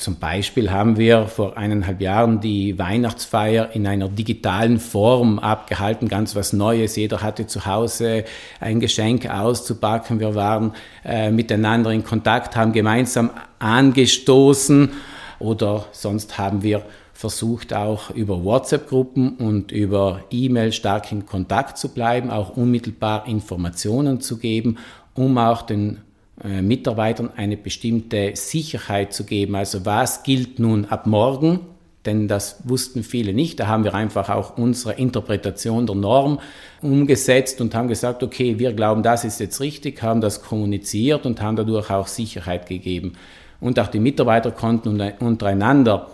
zum 0.00 0.16
Beispiel 0.16 0.70
haben 0.70 0.96
wir 0.96 1.26
vor 1.26 1.58
eineinhalb 1.58 2.00
Jahren 2.00 2.40
die 2.40 2.78
Weihnachtsfeier 2.78 3.70
in 3.74 3.86
einer 3.86 4.08
digitalen 4.08 4.80
Form 4.80 5.38
abgehalten, 5.38 6.08
ganz 6.08 6.34
was 6.34 6.54
Neues. 6.54 6.96
Jeder 6.96 7.22
hatte 7.22 7.46
zu 7.46 7.66
Hause 7.66 8.24
ein 8.60 8.80
Geschenk 8.80 9.28
auszupacken. 9.28 10.18
Wir 10.18 10.34
waren 10.34 10.72
äh, 11.04 11.30
miteinander 11.30 11.90
in 11.90 12.02
Kontakt, 12.02 12.56
haben 12.56 12.72
gemeinsam 12.72 13.30
angestoßen 13.58 14.90
oder 15.38 15.84
sonst 15.92 16.38
haben 16.38 16.62
wir 16.62 16.82
versucht 17.12 17.74
auch 17.74 18.08
über 18.08 18.42
WhatsApp-Gruppen 18.42 19.36
und 19.36 19.70
über 19.70 20.24
E-Mail 20.30 20.72
stark 20.72 21.12
in 21.12 21.26
Kontakt 21.26 21.76
zu 21.76 21.90
bleiben, 21.90 22.30
auch 22.30 22.56
unmittelbar 22.56 23.28
Informationen 23.28 24.22
zu 24.22 24.38
geben, 24.38 24.78
um 25.12 25.36
auch 25.36 25.60
den 25.60 25.98
Mitarbeitern 26.42 27.30
eine 27.36 27.56
bestimmte 27.56 28.32
Sicherheit 28.34 29.12
zu 29.12 29.24
geben. 29.24 29.54
Also 29.54 29.84
was 29.84 30.22
gilt 30.22 30.58
nun 30.58 30.86
ab 30.86 31.06
morgen? 31.06 31.60
Denn 32.06 32.28
das 32.28 32.62
wussten 32.64 33.02
viele 33.02 33.34
nicht. 33.34 33.60
Da 33.60 33.66
haben 33.66 33.84
wir 33.84 33.92
einfach 33.92 34.30
auch 34.30 34.56
unsere 34.56 34.94
Interpretation 34.94 35.86
der 35.86 35.96
Norm 35.96 36.40
umgesetzt 36.80 37.60
und 37.60 37.74
haben 37.74 37.88
gesagt, 37.88 38.22
okay, 38.22 38.58
wir 38.58 38.72
glauben, 38.72 39.02
das 39.02 39.24
ist 39.24 39.38
jetzt 39.38 39.60
richtig, 39.60 40.02
haben 40.02 40.22
das 40.22 40.42
kommuniziert 40.42 41.26
und 41.26 41.42
haben 41.42 41.56
dadurch 41.56 41.90
auch 41.90 42.06
Sicherheit 42.06 42.66
gegeben. 42.66 43.12
Und 43.60 43.78
auch 43.78 43.88
die 43.88 44.00
Mitarbeiter 44.00 44.50
konnten 44.50 44.98
untereinander 45.20 46.06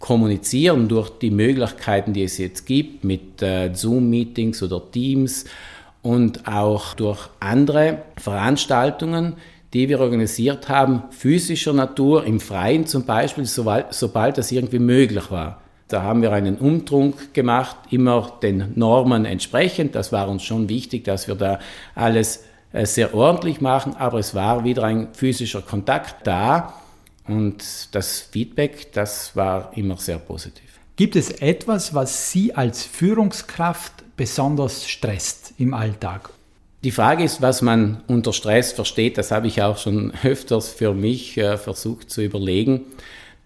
kommunizieren 0.00 0.88
durch 0.88 1.10
die 1.10 1.30
Möglichkeiten, 1.30 2.12
die 2.12 2.24
es 2.24 2.38
jetzt 2.38 2.66
gibt 2.66 3.04
mit 3.04 3.42
äh, 3.42 3.72
Zoom-Meetings 3.72 4.62
oder 4.62 4.82
Teams 4.90 5.44
und 6.02 6.48
auch 6.48 6.94
durch 6.94 7.28
andere 7.38 7.98
Veranstaltungen, 8.16 9.34
die 9.72 9.88
wir 9.88 10.00
organisiert 10.00 10.68
haben, 10.68 11.04
physischer 11.10 11.72
Natur, 11.72 12.24
im 12.24 12.40
Freien 12.40 12.86
zum 12.86 13.04
Beispiel, 13.04 13.44
sobald, 13.44 13.94
sobald 13.94 14.38
das 14.38 14.50
irgendwie 14.50 14.78
möglich 14.78 15.30
war. 15.30 15.60
Da 15.88 16.02
haben 16.02 16.22
wir 16.22 16.32
einen 16.32 16.56
Umtrunk 16.56 17.34
gemacht, 17.34 17.76
immer 17.90 18.38
den 18.42 18.72
Normen 18.76 19.24
entsprechend. 19.24 19.94
Das 19.94 20.12
war 20.12 20.28
uns 20.28 20.44
schon 20.44 20.68
wichtig, 20.68 21.04
dass 21.04 21.26
wir 21.26 21.34
da 21.34 21.58
alles 21.94 22.44
äh, 22.72 22.86
sehr 22.86 23.14
ordentlich 23.14 23.60
machen, 23.60 23.96
aber 23.96 24.18
es 24.18 24.34
war 24.34 24.64
wieder 24.64 24.84
ein 24.84 25.08
physischer 25.12 25.62
Kontakt 25.62 26.26
da 26.26 26.74
und 27.26 27.94
das 27.94 28.20
Feedback, 28.20 28.92
das 28.92 29.34
war 29.36 29.76
immer 29.76 29.96
sehr 29.96 30.18
positiv. 30.18 30.78
Gibt 30.96 31.16
es 31.16 31.30
etwas, 31.30 31.94
was 31.94 32.30
Sie 32.30 32.54
als 32.54 32.84
Führungskraft 32.84 33.92
besonders 34.16 34.88
stresst 34.88 35.54
im 35.58 35.74
Alltag? 35.74 36.30
Die 36.82 36.92
Frage 36.92 37.24
ist, 37.24 37.42
was 37.42 37.60
man 37.60 38.02
unter 38.06 38.32
Stress 38.32 38.72
versteht. 38.72 39.18
Das 39.18 39.30
habe 39.30 39.46
ich 39.46 39.62
auch 39.62 39.76
schon 39.76 40.12
öfters 40.22 40.70
für 40.70 40.94
mich 40.94 41.36
äh, 41.36 41.58
versucht 41.58 42.10
zu 42.10 42.22
überlegen. 42.22 42.86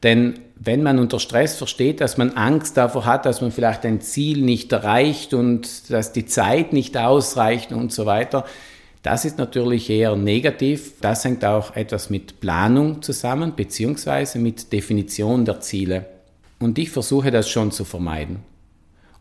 Denn 0.04 0.34
wenn 0.56 0.82
man 0.82 0.98
unter 0.98 1.18
Stress 1.18 1.56
versteht, 1.56 2.00
dass 2.00 2.16
man 2.16 2.30
Angst 2.32 2.76
davor 2.76 3.06
hat, 3.06 3.26
dass 3.26 3.40
man 3.40 3.50
vielleicht 3.50 3.84
ein 3.84 4.00
Ziel 4.00 4.42
nicht 4.42 4.70
erreicht 4.70 5.34
und 5.34 5.90
dass 5.90 6.12
die 6.12 6.26
Zeit 6.26 6.72
nicht 6.72 6.96
ausreicht 6.96 7.72
und 7.72 7.92
so 7.92 8.06
weiter, 8.06 8.44
das 9.02 9.24
ist 9.24 9.38
natürlich 9.38 9.90
eher 9.90 10.14
negativ. 10.14 10.92
Das 11.00 11.24
hängt 11.24 11.44
auch 11.44 11.74
etwas 11.74 12.10
mit 12.10 12.40
Planung 12.40 13.02
zusammen, 13.02 13.54
beziehungsweise 13.56 14.38
mit 14.38 14.72
Definition 14.72 15.44
der 15.44 15.60
Ziele. 15.60 16.06
Und 16.60 16.78
ich 16.78 16.90
versuche 16.90 17.30
das 17.30 17.48
schon 17.48 17.72
zu 17.72 17.84
vermeiden. 17.84 18.53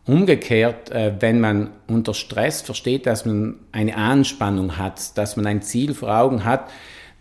Umgekehrt, 0.06 0.90
äh, 0.90 1.14
wenn 1.20 1.40
man 1.40 1.70
unter 1.86 2.12
Stress 2.12 2.60
versteht, 2.60 3.06
dass 3.06 3.24
man 3.24 3.56
eine 3.72 3.96
Anspannung 3.96 4.76
hat, 4.76 5.16
dass 5.16 5.36
man 5.36 5.46
ein 5.46 5.62
Ziel 5.62 5.94
vor 5.94 6.14
Augen 6.14 6.44
hat, 6.44 6.70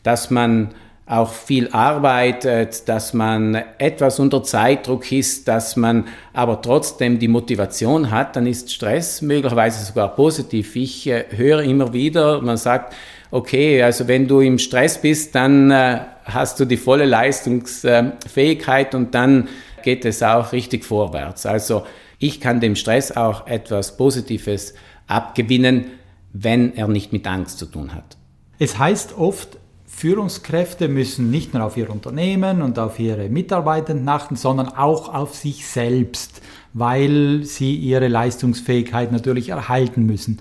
dass 0.03 0.29
man 0.29 0.73
auch 1.05 1.31
viel 1.33 1.69
arbeitet, 1.69 2.87
dass 2.87 3.13
man 3.13 3.55
etwas 3.77 4.19
unter 4.19 4.41
Zeitdruck 4.43 5.11
ist, 5.11 5.47
dass 5.47 5.75
man 5.75 6.07
aber 6.33 6.61
trotzdem 6.61 7.19
die 7.19 7.27
Motivation 7.27 8.09
hat, 8.09 8.35
dann 8.35 8.47
ist 8.47 8.71
Stress 8.71 9.21
möglicherweise 9.21 9.83
sogar 9.85 10.15
positiv. 10.15 10.75
Ich 10.75 11.07
äh, 11.07 11.25
höre 11.29 11.61
immer 11.61 11.93
wieder, 11.93 12.41
man 12.41 12.57
sagt, 12.57 12.95
okay, 13.31 13.81
also 13.81 14.07
wenn 14.07 14.27
du 14.27 14.41
im 14.41 14.59
Stress 14.59 14.97
bist, 14.97 15.35
dann 15.35 15.71
äh, 15.71 15.99
hast 16.25 16.59
du 16.59 16.65
die 16.65 16.77
volle 16.77 17.05
Leistungsfähigkeit 17.05 18.93
und 18.93 19.15
dann 19.15 19.47
geht 19.83 20.05
es 20.05 20.23
auch 20.23 20.51
richtig 20.51 20.85
vorwärts. 20.85 21.45
Also 21.45 21.83
ich 22.23 22.39
kann 22.39 22.61
dem 22.61 22.77
Stress 22.77 23.11
auch 23.11 23.47
etwas 23.47 23.97
Positives 23.97 24.73
abgewinnen, 25.07 25.87
wenn 26.31 26.73
er 26.73 26.87
nicht 26.87 27.11
mit 27.11 27.27
Angst 27.27 27.59
zu 27.59 27.65
tun 27.65 27.93
hat. 27.93 28.15
Es 28.59 28.77
heißt 28.79 29.17
oft, 29.17 29.57
Führungskräfte 29.85 30.87
müssen 30.87 31.29
nicht 31.29 31.53
nur 31.53 31.63
auf 31.65 31.75
ihr 31.75 31.89
Unternehmen 31.89 32.61
und 32.61 32.79
auf 32.79 32.97
ihre 32.97 33.27
Mitarbeitenden 33.27 34.07
achten, 34.07 34.37
sondern 34.37 34.69
auch 34.69 35.13
auf 35.13 35.35
sich 35.35 35.67
selbst, 35.67 36.41
weil 36.71 37.41
sie 37.43 37.75
ihre 37.75 38.07
Leistungsfähigkeit 38.07 39.11
natürlich 39.11 39.49
erhalten 39.49 40.05
müssen. 40.05 40.39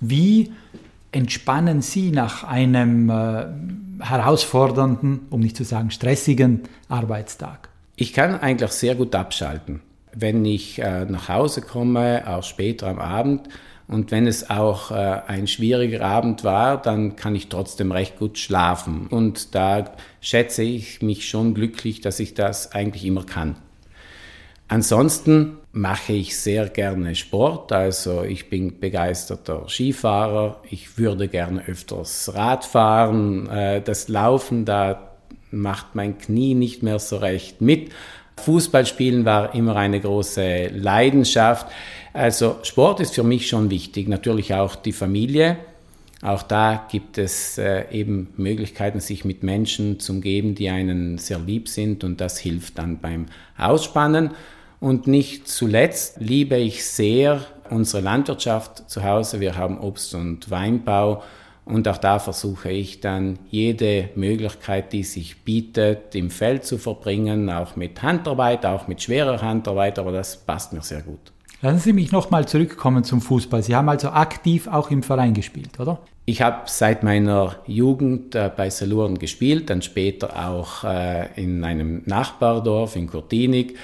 Wie 0.00 0.52
entspannen 1.12 1.80
Sie 1.80 2.10
nach 2.10 2.44
einem 2.44 3.08
äh, 3.08 3.46
herausfordernden, 4.00 5.20
um 5.30 5.40
nicht 5.40 5.56
zu 5.56 5.64
sagen 5.64 5.90
stressigen 5.90 6.60
Arbeitstag? 6.88 7.70
Ich 7.96 8.12
kann 8.12 8.38
eigentlich 8.38 8.70
sehr 8.72 8.94
gut 8.94 9.14
abschalten 9.14 9.80
wenn 10.14 10.44
ich 10.44 10.78
äh, 10.78 11.04
nach 11.04 11.28
Hause 11.28 11.62
komme, 11.62 12.24
auch 12.26 12.42
später 12.42 12.88
am 12.88 12.98
Abend, 12.98 13.48
und 13.88 14.10
wenn 14.10 14.26
es 14.26 14.48
auch 14.48 14.90
äh, 14.90 14.94
ein 15.26 15.46
schwieriger 15.46 16.02
Abend 16.02 16.44
war, 16.44 16.80
dann 16.80 17.14
kann 17.16 17.34
ich 17.34 17.48
trotzdem 17.48 17.92
recht 17.92 18.18
gut 18.18 18.38
schlafen. 18.38 19.06
Und 19.08 19.54
da 19.54 19.84
schätze 20.20 20.62
ich 20.62 21.02
mich 21.02 21.28
schon 21.28 21.52
glücklich, 21.52 22.00
dass 22.00 22.18
ich 22.18 22.32
das 22.32 22.72
eigentlich 22.72 23.04
immer 23.04 23.24
kann. 23.24 23.56
Ansonsten 24.68 25.58
mache 25.72 26.14
ich 26.14 26.38
sehr 26.38 26.70
gerne 26.70 27.14
Sport, 27.14 27.72
also 27.72 28.22
ich 28.22 28.48
bin 28.48 28.80
begeisterter 28.80 29.68
Skifahrer, 29.68 30.62
ich 30.70 30.96
würde 30.96 31.28
gerne 31.28 31.62
öfters 31.66 32.32
Rad 32.34 32.64
fahren, 32.64 33.46
äh, 33.48 33.82
das 33.82 34.08
Laufen, 34.08 34.64
da 34.64 35.10
macht 35.50 35.94
mein 35.94 36.16
Knie 36.16 36.54
nicht 36.54 36.82
mehr 36.82 36.98
so 36.98 37.18
recht 37.18 37.60
mit, 37.60 37.90
Fußballspielen 38.42 39.24
war 39.24 39.54
immer 39.54 39.76
eine 39.76 40.00
große 40.00 40.68
Leidenschaft. 40.68 41.66
Also 42.12 42.58
Sport 42.62 43.00
ist 43.00 43.14
für 43.14 43.22
mich 43.22 43.48
schon 43.48 43.70
wichtig, 43.70 44.08
natürlich 44.08 44.54
auch 44.54 44.74
die 44.74 44.92
Familie. 44.92 45.56
Auch 46.22 46.42
da 46.42 46.86
gibt 46.90 47.18
es 47.18 47.58
äh, 47.58 47.84
eben 47.90 48.28
Möglichkeiten, 48.36 49.00
sich 49.00 49.24
mit 49.24 49.42
Menschen 49.42 49.98
zu 49.98 50.12
umgeben, 50.12 50.54
die 50.54 50.70
einen 50.70 51.18
sehr 51.18 51.40
lieb 51.40 51.68
sind 51.68 52.04
und 52.04 52.20
das 52.20 52.38
hilft 52.38 52.78
dann 52.78 53.00
beim 53.00 53.26
Ausspannen. 53.58 54.30
Und 54.78 55.06
nicht 55.06 55.48
zuletzt 55.48 56.20
liebe 56.20 56.56
ich 56.56 56.84
sehr 56.84 57.44
unsere 57.70 58.02
Landwirtschaft 58.02 58.88
zu 58.88 59.02
Hause. 59.02 59.40
Wir 59.40 59.56
haben 59.56 59.78
Obst- 59.80 60.14
und 60.14 60.50
Weinbau 60.50 61.22
und 61.64 61.86
auch 61.86 61.98
da 61.98 62.18
versuche 62.18 62.70
ich 62.70 63.00
dann 63.00 63.38
jede 63.50 64.10
Möglichkeit, 64.14 64.92
die 64.92 65.04
sich 65.04 65.44
bietet, 65.44 66.14
im 66.14 66.30
Feld 66.30 66.64
zu 66.64 66.76
verbringen, 66.76 67.50
auch 67.50 67.76
mit 67.76 68.02
Handarbeit, 68.02 68.66
auch 68.66 68.88
mit 68.88 69.00
schwerer 69.02 69.40
Handarbeit, 69.40 69.98
aber 69.98 70.12
das 70.12 70.36
passt 70.36 70.72
mir 70.72 70.82
sehr 70.82 71.02
gut. 71.02 71.32
Lassen 71.60 71.78
Sie 71.78 71.92
mich 71.92 72.10
nochmal 72.10 72.48
zurückkommen 72.48 73.04
zum 73.04 73.20
Fußball. 73.20 73.62
Sie 73.62 73.76
haben 73.76 73.88
also 73.88 74.08
aktiv 74.08 74.66
auch 74.66 74.90
im 74.90 75.04
Verein 75.04 75.32
gespielt, 75.32 75.78
oder? 75.78 76.00
Ich 76.24 76.42
habe 76.42 76.62
seit 76.66 77.04
meiner 77.04 77.56
Jugend 77.66 78.34
äh, 78.34 78.50
bei 78.54 78.68
Saluren 78.68 79.18
gespielt, 79.18 79.70
dann 79.70 79.82
später 79.82 80.48
auch 80.48 80.82
äh, 80.82 81.28
in 81.40 81.62
einem 81.62 82.02
Nachbardorf 82.06 82.96
in 82.96 83.06
Kurtinik 83.06 83.76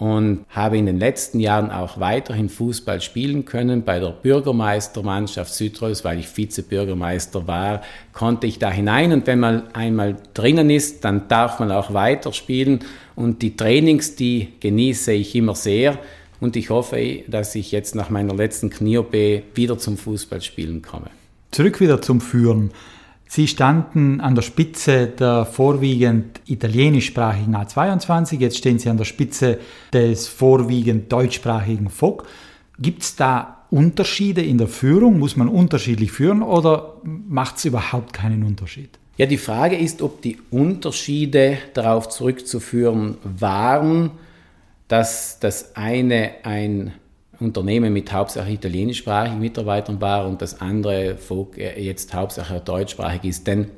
und 0.00 0.46
habe 0.48 0.78
in 0.78 0.86
den 0.86 0.98
letzten 0.98 1.40
Jahren 1.40 1.70
auch 1.70 2.00
weiterhin 2.00 2.48
Fußball 2.48 3.02
spielen 3.02 3.44
können. 3.44 3.84
Bei 3.84 4.00
der 4.00 4.08
Bürgermeistermannschaft 4.08 5.52
Südtirol, 5.52 5.94
weil 6.02 6.20
ich 6.20 6.36
Vizebürgermeister 6.36 7.46
war, 7.46 7.82
konnte 8.14 8.46
ich 8.46 8.58
da 8.58 8.70
hinein 8.70 9.12
und 9.12 9.26
wenn 9.26 9.38
man 9.38 9.74
einmal 9.74 10.16
drinnen 10.32 10.70
ist, 10.70 11.04
dann 11.04 11.28
darf 11.28 11.60
man 11.60 11.70
auch 11.70 11.92
weiterspielen 11.92 12.80
und 13.14 13.42
die 13.42 13.56
Trainings, 13.56 14.16
die 14.16 14.48
genieße 14.60 15.12
ich 15.12 15.34
immer 15.34 15.54
sehr 15.54 15.98
und 16.40 16.56
ich 16.56 16.70
hoffe, 16.70 17.24
dass 17.28 17.54
ich 17.54 17.70
jetzt 17.70 17.94
nach 17.94 18.08
meiner 18.08 18.34
letzten 18.34 18.70
Knie-OP 18.70 19.12
wieder 19.54 19.76
zum 19.76 19.98
Fußballspielen 19.98 20.80
komme. 20.80 21.10
Zurück 21.50 21.78
wieder 21.78 22.00
zum 22.00 22.22
Führen. 22.22 22.70
Sie 23.32 23.46
standen 23.46 24.20
an 24.20 24.34
der 24.34 24.42
Spitze 24.42 25.06
der 25.06 25.46
vorwiegend 25.46 26.40
italienischsprachigen 26.46 27.54
A22, 27.54 28.40
jetzt 28.40 28.58
stehen 28.58 28.80
Sie 28.80 28.88
an 28.88 28.96
der 28.96 29.04
Spitze 29.04 29.60
des 29.92 30.26
vorwiegend 30.26 31.12
deutschsprachigen 31.12 31.90
FOG. 31.90 32.26
Gibt 32.80 33.04
es 33.04 33.14
da 33.14 33.58
Unterschiede 33.70 34.42
in 34.42 34.58
der 34.58 34.66
Führung? 34.66 35.20
Muss 35.20 35.36
man 35.36 35.46
unterschiedlich 35.46 36.10
führen 36.10 36.42
oder 36.42 36.96
macht 37.04 37.58
es 37.58 37.66
überhaupt 37.66 38.14
keinen 38.14 38.42
Unterschied? 38.42 38.98
Ja, 39.16 39.26
die 39.26 39.38
Frage 39.38 39.76
ist, 39.76 40.02
ob 40.02 40.22
die 40.22 40.38
Unterschiede 40.50 41.58
darauf 41.74 42.08
zurückzuführen 42.08 43.16
waren, 43.22 44.10
dass 44.88 45.38
das 45.38 45.76
eine 45.76 46.32
ein 46.42 46.94
Unternehmen 47.40 47.92
mit 47.92 48.12
hauptsächlich 48.12 48.54
italienischsprachigen 48.54 49.38
Mitarbeitern 49.38 50.00
war 50.00 50.26
und 50.26 50.42
das 50.42 50.60
andere 50.60 51.16
äh, 51.56 51.82
jetzt 51.82 52.12
hauptsächlich 52.14 52.60
deutschsprachig 52.60 53.24
ist. 53.24 53.46
Denn 53.46 53.70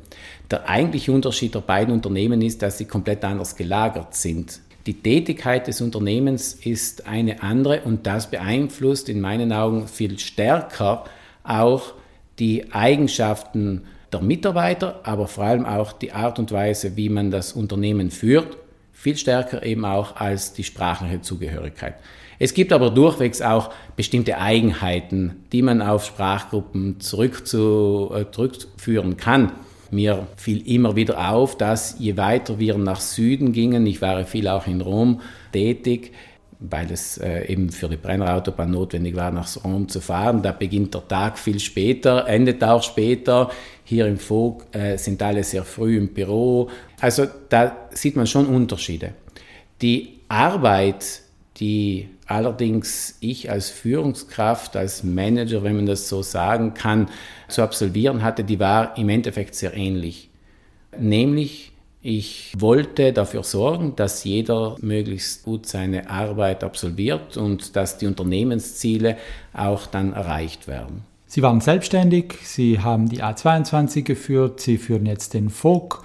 der 0.50 0.69
eigentliche 0.69 1.12
Unterschied 1.12 1.54
der 1.54 1.61
beiden 1.61 1.95
Unternehmen 1.95 2.42
ist, 2.42 2.62
dass 2.62 2.78
sie 2.78 2.85
komplett 2.85 3.25
anders 3.25 3.57
gelagert 3.57 4.14
sind. 4.14 4.61
Die 4.87 4.95
Tätigkeit 4.95 5.69
des 5.69 5.81
Unternehmens 5.81 6.54
ist 6.54 7.07
eine 7.07 7.42
andere 7.42 7.83
und 7.83 8.07
das 8.07 8.31
beeinflusst 8.31 9.09
in 9.09 9.21
meinen 9.21 9.52
Augen 9.52 9.87
viel 9.87 10.19
stärker 10.19 11.04
auch 11.45 11.95
die 12.38 12.73
Eigenschaften 12.73 13.83
der 14.12 14.23
Mitarbeiter, 14.23 15.00
aber 15.04 15.28
vor 15.28 15.45
allem 15.45 15.64
auch 15.64 15.92
die 15.92 16.12
Art 16.12 16.38
und 16.38 16.50
Weise, 16.50 16.97
wie 16.97 17.09
man 17.09 17.31
das 17.31 17.52
Unternehmen 17.52 18.11
führt 18.11 18.57
viel 19.02 19.16
stärker 19.16 19.64
eben 19.64 19.85
auch 19.85 20.14
als 20.14 20.52
die 20.52 20.62
sprachliche 20.62 21.21
Zugehörigkeit. 21.21 21.95
Es 22.42 22.54
gibt 22.54 22.73
aber 22.73 22.90
durchwegs 22.90 23.40
auch 23.40 23.71
bestimmte 23.95 24.38
Eigenheiten, 24.38 25.45
die 25.52 25.62
man 25.62 25.80
auf 25.80 26.04
Sprachgruppen 26.04 26.99
zurückzu, 26.99 28.10
äh, 28.12 28.25
zurückführen 28.32 29.17
kann. 29.17 29.52
Mir 29.93 30.26
fiel 30.34 30.67
immer 30.69 30.97
wieder 30.97 31.30
auf, 31.30 31.56
dass 31.56 31.95
je 32.00 32.17
weiter 32.17 32.58
wir 32.58 32.76
nach 32.78 33.00
Süden 33.00 33.52
gingen, 33.52 33.86
ich 33.86 34.02
war 34.02 34.25
viel 34.25 34.49
auch 34.49 34.67
in 34.67 34.80
Rom 34.80 35.21
tätig, 35.52 36.14
weil 36.58 36.90
es 36.90 37.17
äh, 37.19 37.45
eben 37.47 37.71
für 37.71 37.88
die 37.88 37.97
Brennerautobahn 37.97 38.73
notwendig 38.73 39.14
war, 39.14 39.30
nach 39.30 39.49
Rom 39.64 39.88
zu 39.88 40.00
fahren. 40.00 40.43
Da 40.43 40.50
beginnt 40.50 40.95
der 40.95 41.06
Tag 41.06 41.38
viel 41.38 41.60
später, 41.60 42.26
endet 42.26 42.64
auch 42.64 42.82
später. 42.82 43.52
Hier 43.84 44.08
im 44.08 44.19
Vogt 44.19 44.75
äh, 44.75 44.97
sind 44.97 45.23
alle 45.23 45.45
sehr 45.45 45.62
früh 45.62 45.97
im 45.97 46.08
Büro. 46.08 46.71
Also 47.00 47.25
da 47.49 47.86
sieht 47.93 48.17
man 48.17 48.26
schon 48.26 48.47
Unterschiede. 48.47 49.12
Die 49.80 50.19
Arbeit, 50.26 51.23
die 51.62 52.08
allerdings 52.26 53.18
ich 53.20 53.48
als 53.48 53.70
Führungskraft, 53.70 54.76
als 54.76 55.04
Manager, 55.04 55.62
wenn 55.62 55.76
man 55.76 55.86
das 55.86 56.08
so 56.08 56.20
sagen 56.20 56.75
kann, 56.75 57.08
zu 57.46 57.62
absolvieren 57.62 58.25
hatte, 58.25 58.42
die 58.42 58.58
war 58.58 58.98
im 58.98 59.08
Endeffekt 59.08 59.54
sehr 59.54 59.72
ähnlich. 59.76 60.28
Nämlich 60.98 61.70
ich 62.04 62.52
wollte 62.58 63.12
dafür 63.12 63.44
sorgen, 63.44 63.94
dass 63.94 64.25
jeder 64.25 64.75
möglichst 64.80 65.44
gut 65.44 65.66
seine 65.66 66.10
Arbeit 66.10 66.64
absolviert 66.64 67.36
und 67.36 67.76
dass 67.76 67.96
die 67.96 68.08
Unternehmensziele 68.08 69.16
auch 69.52 69.86
dann 69.86 70.12
erreicht 70.12 70.66
werden. 70.66 71.04
Sie 71.26 71.42
waren 71.42 71.60
selbstständig, 71.60 72.38
Sie 72.42 72.80
haben 72.80 73.08
die 73.08 73.22
A22 73.22 74.02
geführt, 74.02 74.58
Sie 74.58 74.78
führen 74.78 75.06
jetzt 75.06 75.32
den 75.32 75.48
FOG. 75.48 76.02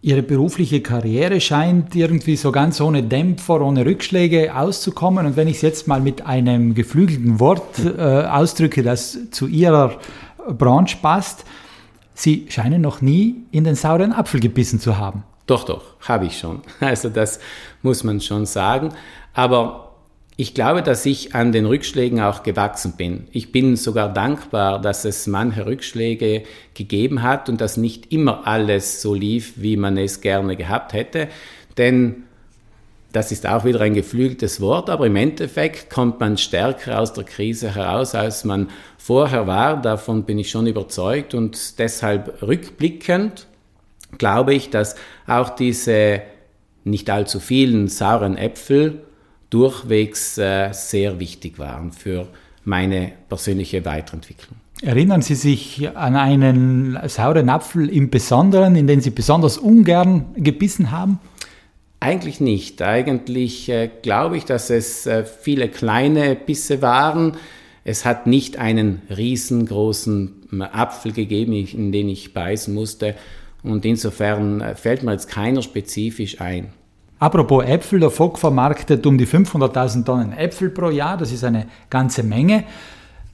Ihre 0.00 0.22
berufliche 0.22 0.80
Karriere 0.80 1.40
scheint 1.40 1.96
irgendwie 1.96 2.36
so 2.36 2.52
ganz 2.52 2.80
ohne 2.80 3.02
Dämpfer, 3.02 3.60
ohne 3.60 3.84
Rückschläge 3.84 4.54
auszukommen. 4.54 5.26
Und 5.26 5.36
wenn 5.36 5.48
ich 5.48 5.56
es 5.56 5.62
jetzt 5.62 5.88
mal 5.88 6.00
mit 6.00 6.24
einem 6.24 6.74
geflügelten 6.74 7.40
Wort 7.40 7.80
äh, 7.84 8.00
ausdrücke, 8.00 8.84
das 8.84 9.30
zu 9.32 9.48
Ihrer 9.48 9.98
Branche 10.56 10.98
passt, 11.02 11.44
Sie 12.14 12.46
scheinen 12.48 12.80
noch 12.82 13.00
nie 13.00 13.44
in 13.52 13.62
den 13.62 13.76
sauren 13.76 14.12
Apfel 14.12 14.40
gebissen 14.40 14.80
zu 14.80 14.98
haben. 14.98 15.22
Doch, 15.46 15.64
doch, 15.64 15.82
habe 16.00 16.26
ich 16.26 16.38
schon. 16.38 16.62
Also 16.80 17.08
das 17.08 17.40
muss 17.82 18.04
man 18.04 18.20
schon 18.20 18.44
sagen. 18.46 18.90
Aber 19.34 19.87
ich 20.40 20.54
glaube, 20.54 20.84
dass 20.84 21.04
ich 21.04 21.34
an 21.34 21.50
den 21.50 21.66
Rückschlägen 21.66 22.20
auch 22.20 22.44
gewachsen 22.44 22.92
bin. 22.96 23.26
Ich 23.32 23.50
bin 23.50 23.74
sogar 23.74 24.12
dankbar, 24.12 24.80
dass 24.80 25.04
es 25.04 25.26
manche 25.26 25.66
Rückschläge 25.66 26.44
gegeben 26.74 27.24
hat 27.24 27.48
und 27.48 27.60
dass 27.60 27.76
nicht 27.76 28.12
immer 28.12 28.46
alles 28.46 29.02
so 29.02 29.14
lief, 29.14 29.54
wie 29.56 29.76
man 29.76 29.96
es 29.96 30.20
gerne 30.20 30.54
gehabt 30.54 30.92
hätte. 30.92 31.26
Denn 31.76 32.22
das 33.10 33.32
ist 33.32 33.48
auch 33.48 33.64
wieder 33.64 33.80
ein 33.80 33.94
geflügeltes 33.94 34.60
Wort, 34.60 34.90
aber 34.90 35.08
im 35.08 35.16
Endeffekt 35.16 35.90
kommt 35.90 36.20
man 36.20 36.38
stärker 36.38 37.00
aus 37.00 37.12
der 37.12 37.24
Krise 37.24 37.74
heraus, 37.74 38.14
als 38.14 38.44
man 38.44 38.68
vorher 38.96 39.48
war. 39.48 39.82
Davon 39.82 40.22
bin 40.22 40.38
ich 40.38 40.50
schon 40.50 40.68
überzeugt 40.68 41.34
und 41.34 41.80
deshalb 41.80 42.42
rückblickend 42.42 43.48
glaube 44.18 44.54
ich, 44.54 44.70
dass 44.70 44.94
auch 45.26 45.50
diese 45.50 46.22
nicht 46.84 47.10
allzu 47.10 47.40
vielen 47.40 47.88
sauren 47.88 48.36
Äpfel 48.36 49.02
durchwegs 49.50 50.38
äh, 50.38 50.72
sehr 50.72 51.18
wichtig 51.18 51.58
waren 51.58 51.92
für 51.92 52.28
meine 52.64 53.12
persönliche 53.28 53.84
Weiterentwicklung. 53.84 54.56
Erinnern 54.82 55.22
Sie 55.22 55.34
sich 55.34 55.88
an 55.96 56.14
einen 56.14 56.98
sauren 57.08 57.48
Apfel 57.48 57.88
im 57.88 58.10
Besonderen, 58.10 58.76
in 58.76 58.86
den 58.86 59.00
Sie 59.00 59.10
besonders 59.10 59.58
ungern 59.58 60.26
gebissen 60.36 60.92
haben? 60.92 61.18
Eigentlich 62.00 62.40
nicht. 62.40 62.80
Eigentlich 62.80 63.68
äh, 63.70 63.90
glaube 64.02 64.36
ich, 64.36 64.44
dass 64.44 64.70
es 64.70 65.06
äh, 65.06 65.24
viele 65.24 65.68
kleine 65.68 66.36
Bisse 66.36 66.80
waren. 66.80 67.36
Es 67.82 68.04
hat 68.04 68.28
nicht 68.28 68.58
einen 68.58 69.02
riesengroßen 69.14 70.60
äh, 70.60 70.62
Apfel 70.62 71.12
gegeben, 71.12 71.52
in 71.54 71.90
den 71.90 72.08
ich 72.08 72.32
beißen 72.32 72.72
musste. 72.72 73.16
Und 73.64 73.84
insofern 73.84 74.60
äh, 74.60 74.76
fällt 74.76 75.02
mir 75.02 75.12
jetzt 75.12 75.28
keiner 75.28 75.62
spezifisch 75.62 76.40
ein. 76.40 76.68
Apropos 77.18 77.64
Äpfel, 77.64 78.00
der 78.00 78.10
Fock 78.10 78.38
vermarktet 78.38 79.04
um 79.06 79.18
die 79.18 79.26
500.000 79.26 80.04
Tonnen 80.04 80.32
Äpfel 80.32 80.70
pro 80.70 80.90
Jahr. 80.90 81.16
Das 81.16 81.32
ist 81.32 81.44
eine 81.44 81.66
ganze 81.90 82.22
Menge. 82.22 82.64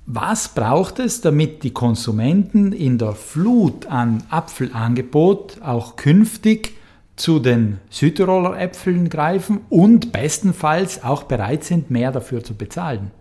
Was 0.07 0.49
braucht 0.49 0.99
es, 0.99 1.21
damit 1.21 1.63
die 1.63 1.73
Konsumenten 1.73 2.73
in 2.73 2.99
der 2.99 3.13
Flut 3.13 3.87
an 3.87 4.23
Apfelangebot 4.31 5.63
auch 5.63 5.97
künftig 5.97 6.75
zu 7.17 7.39
den 7.39 7.79
Südtiroler 7.91 8.59
Äpfeln 8.59 9.09
greifen 9.09 9.61
und 9.71 10.13
bestenfalls 10.13 11.05
auch 11.05 11.25
bereit 11.25 11.65
sind, 11.65 11.91
mehr 11.91 12.11
dafür 12.11 12.43
zu 12.43 12.55
bezahlen. 12.55 13.13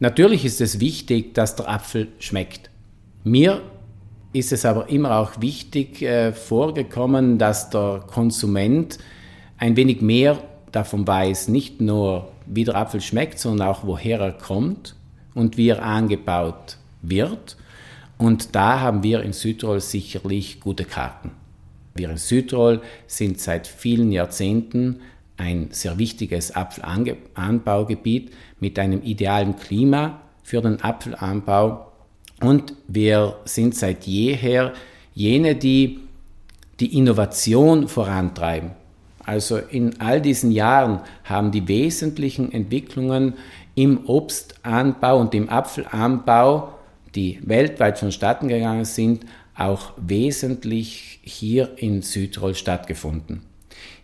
Natürlich 0.00 0.44
ist 0.44 0.60
es 0.60 0.80
wichtig, 0.80 1.34
dass 1.34 1.54
der 1.54 1.68
Apfel 1.68 2.08
schmeckt. 2.18 2.70
Mir 3.22 3.62
ist 4.32 4.52
es 4.52 4.64
aber 4.64 4.88
immer 4.88 5.18
auch 5.18 5.40
wichtig 5.40 6.02
äh, 6.02 6.32
vorgekommen, 6.32 7.38
dass 7.38 7.70
der 7.70 8.02
Konsument 8.06 8.98
ein 9.62 9.76
wenig 9.76 10.02
mehr 10.02 10.42
davon 10.72 11.06
weiß, 11.06 11.46
nicht 11.46 11.80
nur 11.80 12.32
wie 12.46 12.64
der 12.64 12.74
Apfel 12.74 13.00
schmeckt, 13.00 13.38
sondern 13.38 13.68
auch 13.68 13.86
woher 13.86 14.18
er 14.18 14.32
kommt 14.32 14.96
und 15.34 15.56
wie 15.56 15.68
er 15.68 15.84
angebaut 15.84 16.78
wird. 17.00 17.56
Und 18.18 18.56
da 18.56 18.80
haben 18.80 19.04
wir 19.04 19.22
in 19.22 19.32
Südtirol 19.32 19.80
sicherlich 19.80 20.58
gute 20.58 20.84
Karten. 20.84 21.30
Wir 21.94 22.10
in 22.10 22.16
Südtirol 22.16 22.82
sind 23.06 23.38
seit 23.38 23.68
vielen 23.68 24.10
Jahrzehnten 24.10 25.00
ein 25.36 25.68
sehr 25.70 25.96
wichtiges 25.96 26.56
Apfelanbaugebiet 26.56 28.32
mit 28.58 28.80
einem 28.80 29.00
idealen 29.04 29.54
Klima 29.54 30.22
für 30.42 30.60
den 30.60 30.82
Apfelanbau. 30.82 31.92
Und 32.40 32.74
wir 32.88 33.36
sind 33.44 33.76
seit 33.76 34.08
jeher 34.08 34.72
jene, 35.14 35.54
die 35.54 36.00
die 36.80 36.98
Innovation 36.98 37.86
vorantreiben. 37.86 38.81
Also 39.24 39.58
in 39.58 40.00
all 40.00 40.20
diesen 40.20 40.50
Jahren 40.50 41.00
haben 41.24 41.50
die 41.50 41.68
wesentlichen 41.68 42.52
Entwicklungen 42.52 43.34
im 43.74 44.06
Obstanbau 44.06 45.18
und 45.18 45.34
im 45.34 45.48
Apfelanbau, 45.48 46.74
die 47.14 47.38
weltweit 47.42 47.98
vonstatten 47.98 48.48
gegangen 48.48 48.84
sind, 48.84 49.24
auch 49.56 49.92
wesentlich 49.96 51.20
hier 51.22 51.70
in 51.76 52.02
Südtirol 52.02 52.54
stattgefunden. 52.54 53.42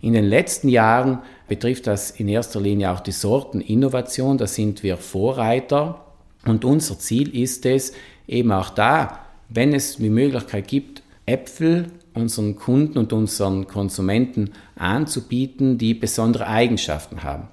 In 0.00 0.12
den 0.12 0.24
letzten 0.24 0.68
Jahren 0.68 1.18
betrifft 1.48 1.86
das 1.86 2.10
in 2.10 2.28
erster 2.28 2.60
Linie 2.60 2.90
auch 2.90 3.00
die 3.00 3.12
Sorteninnovation, 3.12 4.38
da 4.38 4.46
sind 4.46 4.82
wir 4.82 4.96
Vorreiter 4.96 6.04
und 6.46 6.64
unser 6.64 6.98
Ziel 6.98 7.34
ist 7.34 7.66
es, 7.66 7.92
eben 8.26 8.52
auch 8.52 8.70
da, 8.70 9.20
wenn 9.48 9.72
es 9.72 9.96
die 9.96 10.10
Möglichkeit 10.10 10.68
gibt, 10.68 11.02
Äpfel 11.26 11.90
unseren 12.14 12.56
Kunden 12.56 12.98
und 12.98 13.12
unseren 13.12 13.66
Konsumenten 13.66 14.50
anzubieten, 14.76 15.78
die 15.78 15.94
besondere 15.94 16.46
Eigenschaften 16.46 17.22
haben. 17.22 17.48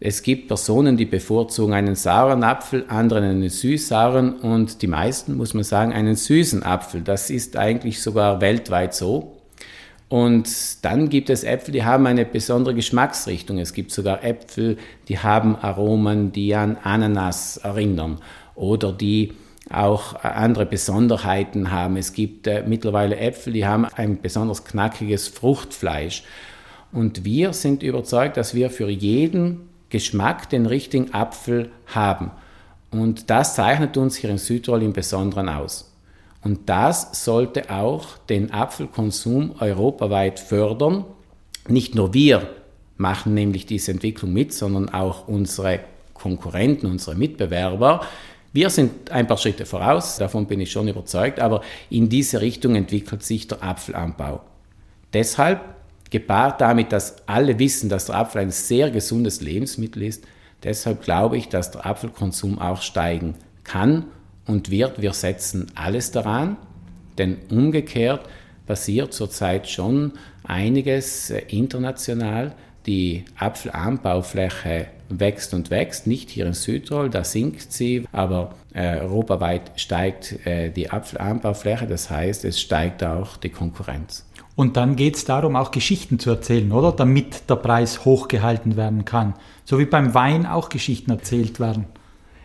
Es 0.00 0.22
gibt 0.22 0.48
Personen, 0.48 0.96
die 0.96 1.06
bevorzugen 1.06 1.72
einen 1.72 1.94
sauren 1.94 2.42
Apfel, 2.44 2.84
andere 2.88 3.20
einen 3.20 3.48
süß-sauren 3.48 4.34
und 4.34 4.82
die 4.82 4.86
meisten, 4.86 5.36
muss 5.36 5.54
man 5.54 5.64
sagen, 5.64 5.92
einen 5.92 6.16
süßen 6.16 6.62
Apfel. 6.62 7.00
Das 7.00 7.30
ist 7.30 7.56
eigentlich 7.56 8.02
sogar 8.02 8.40
weltweit 8.40 8.94
so. 8.94 9.36
Und 10.08 10.84
dann 10.84 11.08
gibt 11.08 11.30
es 11.30 11.42
Äpfel, 11.42 11.72
die 11.72 11.84
haben 11.84 12.06
eine 12.06 12.24
besondere 12.24 12.74
Geschmacksrichtung. 12.74 13.58
Es 13.58 13.72
gibt 13.72 13.92
sogar 13.92 14.22
Äpfel, 14.22 14.76
die 15.08 15.18
haben 15.18 15.56
Aromen, 15.56 16.32
die 16.32 16.54
an 16.54 16.76
Ananas 16.82 17.56
erinnern 17.56 18.18
oder 18.54 18.92
die 18.92 19.32
auch 19.70 20.14
andere 20.22 20.66
Besonderheiten 20.66 21.70
haben. 21.70 21.96
Es 21.96 22.12
gibt 22.12 22.46
äh, 22.46 22.64
mittlerweile 22.66 23.16
Äpfel, 23.16 23.52
die 23.52 23.66
haben 23.66 23.86
ein 23.86 24.20
besonders 24.20 24.64
knackiges 24.64 25.28
Fruchtfleisch. 25.28 26.24
Und 26.92 27.24
wir 27.24 27.52
sind 27.52 27.82
überzeugt, 27.82 28.36
dass 28.36 28.54
wir 28.54 28.70
für 28.70 28.88
jeden 28.88 29.68
Geschmack 29.88 30.48
den 30.50 30.66
richtigen 30.66 31.12
Apfel 31.14 31.70
haben. 31.86 32.30
Und 32.90 33.30
das 33.30 33.54
zeichnet 33.54 33.96
uns 33.96 34.16
hier 34.16 34.30
in 34.30 34.38
Südtirol 34.38 34.82
im 34.82 34.92
Besonderen 34.92 35.48
aus. 35.48 35.92
Und 36.42 36.68
das 36.68 37.24
sollte 37.24 37.70
auch 37.70 38.18
den 38.28 38.52
Apfelkonsum 38.52 39.54
europaweit 39.58 40.38
fördern. 40.38 41.04
Nicht 41.66 41.94
nur 41.94 42.12
wir 42.12 42.48
machen 42.96 43.34
nämlich 43.34 43.66
diese 43.66 43.90
Entwicklung 43.90 44.32
mit, 44.32 44.52
sondern 44.52 44.90
auch 44.90 45.26
unsere 45.26 45.80
Konkurrenten, 46.12 46.86
unsere 46.86 47.16
Mitbewerber. 47.16 48.06
Wir 48.54 48.70
sind 48.70 49.10
ein 49.10 49.26
paar 49.26 49.36
Schritte 49.36 49.66
voraus, 49.66 50.16
davon 50.16 50.46
bin 50.46 50.60
ich 50.60 50.70
schon 50.70 50.86
überzeugt, 50.86 51.40
aber 51.40 51.62
in 51.90 52.08
diese 52.08 52.40
Richtung 52.40 52.76
entwickelt 52.76 53.24
sich 53.24 53.48
der 53.48 53.64
Apfelanbau. 53.64 54.42
Deshalb, 55.12 55.60
gepaart 56.08 56.60
damit, 56.60 56.92
dass 56.92 57.16
alle 57.26 57.58
wissen, 57.58 57.88
dass 57.88 58.06
der 58.06 58.14
Apfel 58.14 58.42
ein 58.42 58.52
sehr 58.52 58.92
gesundes 58.92 59.40
Lebensmittel 59.40 60.04
ist, 60.04 60.22
deshalb 60.62 61.02
glaube 61.02 61.36
ich, 61.36 61.48
dass 61.48 61.72
der 61.72 61.84
Apfelkonsum 61.84 62.60
auch 62.60 62.80
steigen 62.80 63.34
kann 63.64 64.04
und 64.46 64.70
wird. 64.70 65.02
Wir 65.02 65.14
setzen 65.14 65.66
alles 65.74 66.12
daran, 66.12 66.56
denn 67.18 67.38
umgekehrt 67.50 68.28
passiert 68.66 69.12
zurzeit 69.12 69.68
schon 69.68 70.12
einiges 70.44 71.30
äh, 71.30 71.40
international. 71.48 72.54
Die 72.86 73.24
Apfelanbaufläche 73.38 74.86
wächst 75.08 75.54
und 75.54 75.70
wächst, 75.70 76.06
nicht 76.06 76.30
hier 76.30 76.46
in 76.46 76.54
Südtirol, 76.54 77.10
da 77.10 77.24
sinkt 77.24 77.72
sie, 77.72 78.04
aber 78.12 78.54
äh, 78.72 78.98
europaweit 79.00 79.72
steigt 79.76 80.46
äh, 80.46 80.70
die 80.70 80.90
Apfelanbaufläche, 80.90 81.86
das 81.86 82.10
heißt, 82.10 82.44
es 82.44 82.60
steigt 82.60 83.02
auch 83.04 83.36
die 83.36 83.50
Konkurrenz. 83.50 84.26
Und 84.56 84.76
dann 84.76 84.96
geht 84.96 85.16
es 85.16 85.24
darum, 85.24 85.56
auch 85.56 85.70
Geschichten 85.70 86.18
zu 86.18 86.30
erzählen, 86.30 86.70
oder? 86.70 86.92
Damit 86.92 87.50
der 87.50 87.56
Preis 87.56 88.04
hochgehalten 88.04 88.76
werden 88.76 89.04
kann. 89.04 89.34
So 89.64 89.78
wie 89.78 89.84
beim 89.84 90.14
Wein 90.14 90.46
auch 90.46 90.68
Geschichten 90.68 91.10
erzählt 91.10 91.58
werden. 91.58 91.86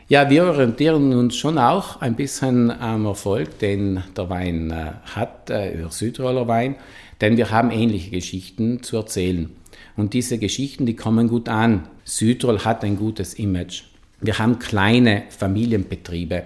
Ja, 0.08 0.28
wir 0.28 0.45
orientieren 0.45 1.13
uns 1.13 1.36
schon 1.36 1.60
auch 1.60 2.02
ein 2.02 2.15
bisschen 2.15 2.71
am 2.71 3.06
Erfolg, 3.06 3.60
den 3.60 4.04
der 4.17 4.28
Wein 4.28 4.71
äh, 4.71 4.93
hat, 5.15 5.52
äh, 5.52 5.78
der 5.78 5.91
Südtiroler 5.91 6.47
Wein, 6.47 6.78
denn 7.21 7.38
wir 7.38 7.52
haben 7.52 7.69
ähnliche 7.69 8.10
Geschichten 8.10 8.82
zu 8.82 8.97
erzählen. 8.97 9.52
Und 10.00 10.14
diese 10.14 10.38
Geschichten, 10.38 10.86
die 10.86 10.96
kommen 10.96 11.28
gut 11.28 11.50
an. 11.50 11.90
Südtirol 12.06 12.64
hat 12.64 12.84
ein 12.86 12.98
gutes 12.98 13.34
Image. 13.34 13.84
Wir 14.22 14.40
haben 14.40 14.58
kleine 14.60 15.24
Familienbetriebe. 15.30 16.44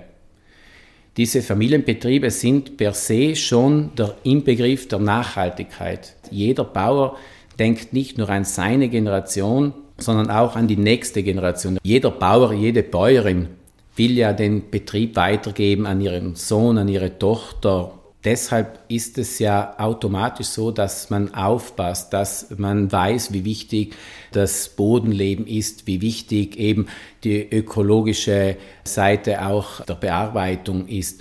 Diese 1.18 1.44
Familienbetriebe 1.44 2.32
sind 2.32 2.78
per 2.78 2.94
se 2.94 3.36
schon 3.36 3.92
der 3.96 4.16
Inbegriff 4.24 4.88
der 4.88 4.98
Nachhaltigkeit. 4.98 6.16
Jeder 6.32 6.64
Bauer 6.64 7.18
denkt 7.60 7.94
nicht 7.94 8.18
nur 8.18 8.30
an 8.30 8.44
seine 8.44 8.90
Generation, 8.90 9.74
sondern 10.00 10.32
auch 10.32 10.56
an 10.56 10.68
die 10.68 10.76
nächste 10.76 11.22
Generation. 11.22 11.78
Jeder 11.84 12.10
Bauer, 12.10 12.54
jede 12.54 12.82
Bäuerin 12.82 13.50
will 13.96 14.18
ja 14.18 14.34
den 14.34 14.72
Betrieb 14.72 15.16
weitergeben 15.16 15.86
an 15.86 16.02
ihren 16.02 16.34
Sohn, 16.36 16.80
an 16.80 16.88
ihre 16.88 17.20
Tochter. 17.20 18.00
Deshalb 18.24 18.80
ist 18.88 19.18
es 19.18 19.40
ja 19.40 19.78
automatisch 19.78 20.48
so, 20.48 20.72
dass 20.72 21.10
man 21.10 21.34
aufpasst, 21.34 22.14
dass 22.14 22.58
man 22.58 22.90
weiß, 22.90 23.34
wie 23.34 23.44
wichtig 23.44 23.96
das 24.32 24.70
Bodenleben 24.70 25.46
ist, 25.46 25.88
wie 25.88 26.00
wichtig 26.00 26.56
eben 26.58 26.88
die 27.26 27.42
ökologische 27.42 28.56
Seite 28.86 29.46
auch 29.46 29.82
der 29.82 29.96
Bearbeitung 29.96 30.88
ist. 30.88 31.20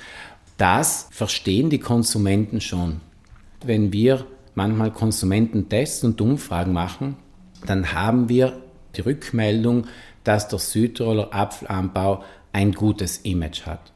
Das 0.59 1.09
verstehen 1.11 1.71
die 1.71 1.81
Konsumenten 1.81 2.61
schon. 2.61 3.01
Wenn 3.65 3.93
wir 3.93 4.25
manchmal 4.55 4.93
Konsumententests 4.93 6.05
und 6.05 6.21
Umfragen 6.21 6.73
machen, 6.73 7.17
dann 7.67 7.93
haben 7.93 8.29
wir 8.29 8.61
die 8.97 9.01
Rückmeldung, 9.01 9.87
dass 10.23 10.47
der 10.47 10.61
Südtiroler 10.61 11.35
Apfelanbau 11.35 12.23
ein 12.53 12.73
gutes 12.73 13.19
Image 13.19 13.67
hat. 13.67 13.93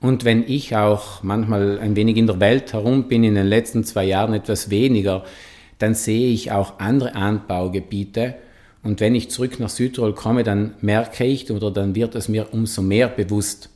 Und 0.00 0.24
wenn 0.24 0.48
ich 0.48 0.74
auch 0.76 1.22
manchmal 1.22 1.78
ein 1.78 1.94
wenig 1.94 2.16
in 2.16 2.26
der 2.26 2.40
Welt 2.40 2.72
herum 2.72 3.08
bin, 3.08 3.22
in 3.22 3.34
den 3.34 3.46
letzten 3.46 3.84
zwei 3.84 4.04
Jahren 4.04 4.32
etwas 4.32 4.70
weniger, 4.70 5.24
dann 5.78 5.94
sehe 5.94 6.30
ich 6.32 6.52
auch 6.52 6.78
andere 6.78 7.14
Anbaugebiete. 7.14 8.34
Und 8.82 9.00
wenn 9.00 9.14
ich 9.14 9.30
zurück 9.30 9.60
nach 9.60 9.68
Südtirol 9.68 10.14
komme, 10.14 10.42
dann 10.42 10.74
merke 10.80 11.24
ich 11.24 11.50
oder 11.50 11.70
dann 11.70 11.94
wird 11.94 12.14
es 12.14 12.28
mir 12.28 12.52
umso 12.52 12.80
mehr 12.80 13.08
bewusst, 13.08 13.68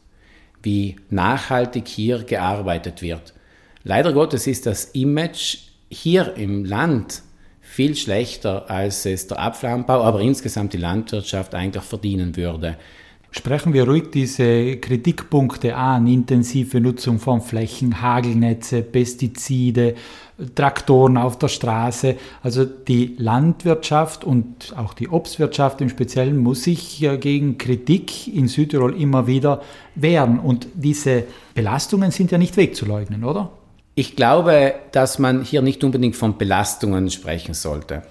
wie 0.62 0.96
nachhaltig 1.10 1.86
hier 1.88 2.24
gearbeitet 2.24 3.02
wird. 3.02 3.34
Leider 3.82 4.14
Gottes 4.14 4.46
ist 4.46 4.64
das 4.64 4.86
Image 4.86 5.58
hier 5.90 6.34
im 6.36 6.64
Land 6.64 7.22
viel 7.60 7.94
schlechter, 7.94 8.70
als 8.70 9.04
es 9.04 9.26
der 9.26 9.40
Apfelanbau, 9.40 10.02
aber 10.02 10.20
insgesamt 10.20 10.72
die 10.72 10.78
Landwirtschaft 10.78 11.54
eigentlich 11.54 11.84
verdienen 11.84 12.34
würde. 12.36 12.78
Sprechen 13.36 13.72
wir 13.72 13.82
ruhig 13.88 14.12
diese 14.12 14.76
Kritikpunkte 14.76 15.74
an, 15.74 16.06
intensive 16.06 16.80
Nutzung 16.80 17.18
von 17.18 17.40
Flächen, 17.40 18.00
Hagelnetze, 18.00 18.82
Pestizide, 18.82 19.96
Traktoren 20.54 21.16
auf 21.16 21.36
der 21.36 21.48
Straße. 21.48 22.14
Also 22.44 22.64
die 22.64 23.16
Landwirtschaft 23.18 24.22
und 24.22 24.72
auch 24.76 24.94
die 24.94 25.08
Obstwirtschaft 25.08 25.80
im 25.80 25.88
Speziellen 25.88 26.38
muss 26.38 26.62
sich 26.62 27.04
gegen 27.20 27.58
Kritik 27.58 28.32
in 28.32 28.46
Südtirol 28.46 28.94
immer 28.94 29.26
wieder 29.26 29.62
wehren. 29.96 30.38
Und 30.38 30.68
diese 30.74 31.24
Belastungen 31.54 32.12
sind 32.12 32.30
ja 32.30 32.38
nicht 32.38 32.56
wegzuleugnen, 32.56 33.24
oder? 33.24 33.50
Ich 33.96 34.14
glaube, 34.14 34.76
dass 34.92 35.18
man 35.18 35.42
hier 35.42 35.60
nicht 35.60 35.82
unbedingt 35.82 36.14
von 36.14 36.38
Belastungen 36.38 37.10
sprechen 37.10 37.54
sollte. 37.54 38.04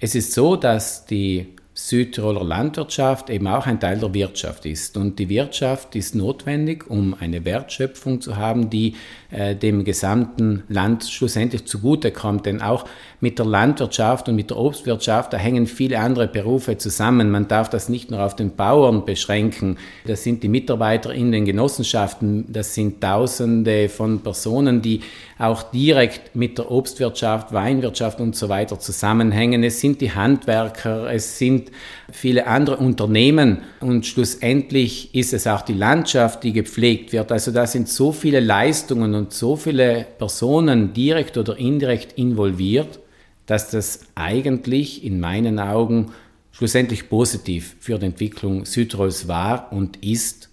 Es 0.00 0.14
ist 0.14 0.32
so, 0.32 0.56
dass 0.56 1.04
die 1.04 1.48
Südtiroler 1.78 2.42
Landwirtschaft 2.42 3.30
eben 3.30 3.46
auch 3.46 3.66
ein 3.66 3.78
Teil 3.78 3.98
der 4.00 4.12
Wirtschaft 4.12 4.66
ist. 4.66 4.96
Und 4.96 5.20
die 5.20 5.28
Wirtschaft 5.28 5.94
ist 5.94 6.16
notwendig, 6.16 6.90
um 6.90 7.14
eine 7.14 7.44
Wertschöpfung 7.44 8.20
zu 8.20 8.36
haben, 8.36 8.68
die 8.68 8.96
äh, 9.30 9.54
dem 9.54 9.84
gesamten 9.84 10.62
Land 10.68 11.04
schlussendlich 11.04 11.66
zugutekommt. 11.66 12.46
Denn 12.46 12.62
auch 12.62 12.84
mit 13.20 13.38
der 13.38 13.46
Landwirtschaft 13.46 14.28
und 14.28 14.36
mit 14.36 14.50
der 14.50 14.56
Obstwirtschaft, 14.56 15.32
da 15.32 15.36
hängen 15.36 15.66
viele 15.66 15.98
andere 15.98 16.28
Berufe 16.28 16.78
zusammen. 16.78 17.30
Man 17.30 17.48
darf 17.48 17.68
das 17.68 17.88
nicht 17.88 18.10
nur 18.10 18.22
auf 18.22 18.36
den 18.36 18.54
Bauern 18.54 19.04
beschränken. 19.04 19.76
Das 20.06 20.22
sind 20.22 20.42
die 20.42 20.48
Mitarbeiter 20.48 21.12
in 21.12 21.32
den 21.32 21.44
Genossenschaften, 21.44 22.46
das 22.48 22.74
sind 22.74 23.00
Tausende 23.00 23.88
von 23.88 24.20
Personen, 24.20 24.82
die 24.82 25.00
auch 25.38 25.62
direkt 25.62 26.34
mit 26.34 26.58
der 26.58 26.70
Obstwirtschaft, 26.70 27.52
Weinwirtschaft 27.52 28.20
und 28.20 28.34
so 28.34 28.48
weiter 28.48 28.78
zusammenhängen. 28.78 29.62
Es 29.62 29.80
sind 29.80 30.00
die 30.00 30.12
Handwerker, 30.12 31.12
es 31.12 31.38
sind 31.38 31.70
viele 32.10 32.46
andere 32.46 32.76
Unternehmen 32.78 33.58
und 33.80 34.06
schlussendlich 34.06 35.14
ist 35.14 35.32
es 35.32 35.46
auch 35.46 35.62
die 35.62 35.74
Landschaft, 35.74 36.42
die 36.42 36.52
gepflegt 36.52 37.12
wird. 37.12 37.30
Also 37.30 37.52
da 37.52 37.66
sind 37.66 37.88
so 37.88 38.12
viele 38.12 38.40
Leistungen 38.40 39.14
und 39.18 39.32
so 39.32 39.56
viele 39.56 40.06
Personen 40.16 40.92
direkt 40.92 41.36
oder 41.36 41.58
indirekt 41.58 42.12
involviert, 42.14 43.00
dass 43.46 43.70
das 43.70 44.06
eigentlich 44.14 45.04
in 45.04 45.20
meinen 45.20 45.58
Augen 45.58 46.12
schlussendlich 46.52 47.08
positiv 47.08 47.76
für 47.80 47.98
die 47.98 48.06
Entwicklung 48.06 48.64
Südtirols 48.64 49.28
war 49.28 49.72
und 49.72 50.02
ist, 50.04 50.48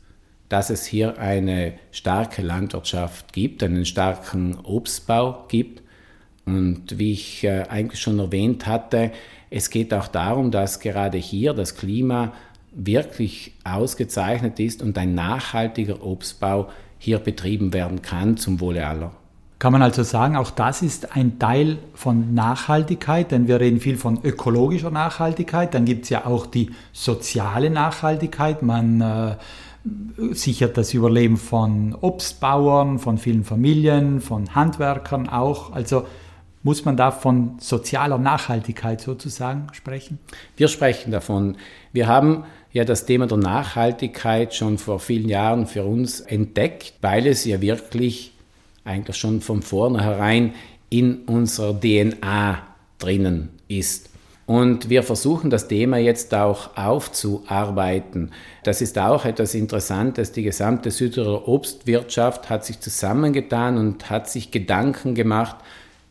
dass 0.49 0.69
es 0.69 0.85
hier 0.85 1.17
eine 1.17 1.73
starke 1.91 2.41
Landwirtschaft 2.41 3.33
gibt, 3.33 3.63
einen 3.63 3.85
starken 3.85 4.57
Obstbau 4.63 5.45
gibt. 5.47 5.81
Und 6.45 6.99
wie 6.99 7.13
ich 7.13 7.43
äh, 7.43 7.63
eigentlich 7.69 7.99
schon 7.99 8.19
erwähnt 8.19 8.67
hatte, 8.67 9.11
es 9.49 9.69
geht 9.69 9.93
auch 9.93 10.07
darum, 10.07 10.51
dass 10.51 10.79
gerade 10.79 11.17
hier 11.17 11.53
das 11.53 11.75
Klima 11.75 12.33
wirklich 12.71 13.53
ausgezeichnet 13.63 14.59
ist 14.59 14.83
und 14.83 14.97
ein 14.97 15.15
nachhaltiger 15.15 16.05
Obstbau 16.05 16.69
hier 16.97 17.19
betrieben 17.19 17.73
werden 17.73 18.01
kann 18.01 18.37
zum 18.37 18.59
Wohle 18.59 18.85
aller. 18.87 19.11
Kann 19.57 19.71
man 19.71 19.81
also 19.81 20.03
sagen, 20.03 20.35
auch 20.35 20.51
das 20.51 20.81
ist 20.81 21.15
ein 21.15 21.39
Teil 21.39 21.77
von 21.93 22.33
Nachhaltigkeit, 22.33 23.31
denn 23.31 23.47
wir 23.47 23.59
reden 23.59 23.79
viel 23.79 23.97
von 23.97 24.19
ökologischer 24.21 24.91
Nachhaltigkeit, 24.91 25.73
dann 25.73 25.85
gibt 25.85 26.03
es 26.03 26.09
ja 26.09 26.25
auch 26.25 26.45
die 26.45 26.71
soziale 26.91 27.69
Nachhaltigkeit, 27.69 28.61
man 28.63 28.99
äh, 29.01 29.35
sichert 30.33 30.77
das 30.77 30.93
Überleben 30.93 31.37
von 31.37 31.95
Obstbauern, 31.99 32.99
von 32.99 33.17
vielen 33.17 33.43
Familien, 33.43 34.19
von 34.19 34.53
Handwerkern 34.55 35.29
auch. 35.29 35.71
Also 35.71 36.05
muss 36.63 36.83
man 36.83 36.97
da 36.97 37.11
von 37.11 37.55
sozialer 37.59 38.17
Nachhaltigkeit 38.17 38.99
sozusagen 38.99 39.67
sprechen? 39.71 40.19
Wir 40.57 40.67
sprechen 40.67 41.11
davon. 41.11 41.57
Wir 41.93 42.07
haben 42.07 42.43
ja 42.75 42.83
das 42.83 43.05
Thema 43.05 43.25
der 43.25 43.37
Nachhaltigkeit 43.37 44.53
schon 44.53 44.77
vor 44.77 44.99
vielen 44.99 45.29
Jahren 45.29 45.65
für 45.65 45.85
uns 45.85 46.19
entdeckt, 46.19 46.95
weil 46.99 47.25
es 47.25 47.45
ja 47.45 47.61
wirklich 47.61 48.33
eigentlich 48.83 49.15
schon 49.15 49.39
von 49.39 49.61
vornherein 49.61 50.53
in 50.89 51.19
unserer 51.19 51.79
DNA 51.79 52.61
drinnen 52.99 53.49
ist. 53.69 54.09
Und 54.45 54.89
wir 54.89 55.03
versuchen 55.03 55.49
das 55.49 55.69
Thema 55.69 55.97
jetzt 55.97 56.35
auch 56.35 56.75
aufzuarbeiten. 56.75 58.31
Das 58.63 58.81
ist 58.81 58.99
auch 58.99 59.23
etwas 59.23 59.55
Interessantes. 59.55 60.33
Die 60.33 60.43
gesamte 60.43 60.91
Südtiroler 60.91 61.47
Obstwirtschaft 61.47 62.49
hat 62.49 62.65
sich 62.65 62.81
zusammengetan 62.81 63.77
und 63.77 64.09
hat 64.09 64.29
sich 64.29 64.51
Gedanken 64.51 65.15
gemacht, 65.15 65.55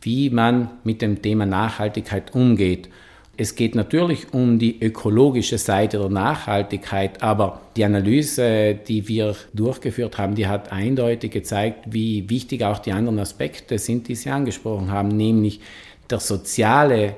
wie 0.00 0.30
man 0.30 0.70
mit 0.82 1.02
dem 1.02 1.20
Thema 1.20 1.44
Nachhaltigkeit 1.44 2.34
umgeht. 2.34 2.88
Es 3.36 3.56
geht 3.56 3.74
natürlich 3.74 4.32
um 4.32 4.60
die 4.60 4.80
ökologische 4.80 5.58
Seite 5.58 5.98
der 5.98 6.08
Nachhaltigkeit, 6.08 7.20
aber 7.20 7.62
die 7.76 7.84
Analyse, 7.84 8.74
die 8.74 9.08
wir 9.08 9.34
durchgeführt 9.52 10.18
haben, 10.18 10.36
die 10.36 10.46
hat 10.46 10.70
eindeutig 10.70 11.32
gezeigt, 11.32 11.86
wie 11.92 12.30
wichtig 12.30 12.62
auch 12.62 12.78
die 12.78 12.92
anderen 12.92 13.18
Aspekte 13.18 13.78
sind, 13.78 14.06
die 14.06 14.14
Sie 14.14 14.30
angesprochen 14.30 14.92
haben, 14.92 15.08
nämlich 15.08 15.60
der 16.08 16.20
soziale 16.20 17.16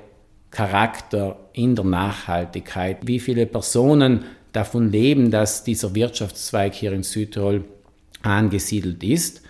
Charakter 0.51 1.37
in 1.53 1.75
der 1.75 1.85
Nachhaltigkeit, 1.85 3.07
wie 3.07 3.21
viele 3.21 3.45
Personen 3.45 4.25
davon 4.53 4.91
leben, 4.91 5.31
dass 5.31 5.65
dieser 5.65 5.95
Wirtschaftszweig 5.95 6.73
hier 6.73 6.93
in 6.93 7.03
Südtirol 7.03 7.65
angesiedelt 8.23 9.05
ist. 9.05 9.43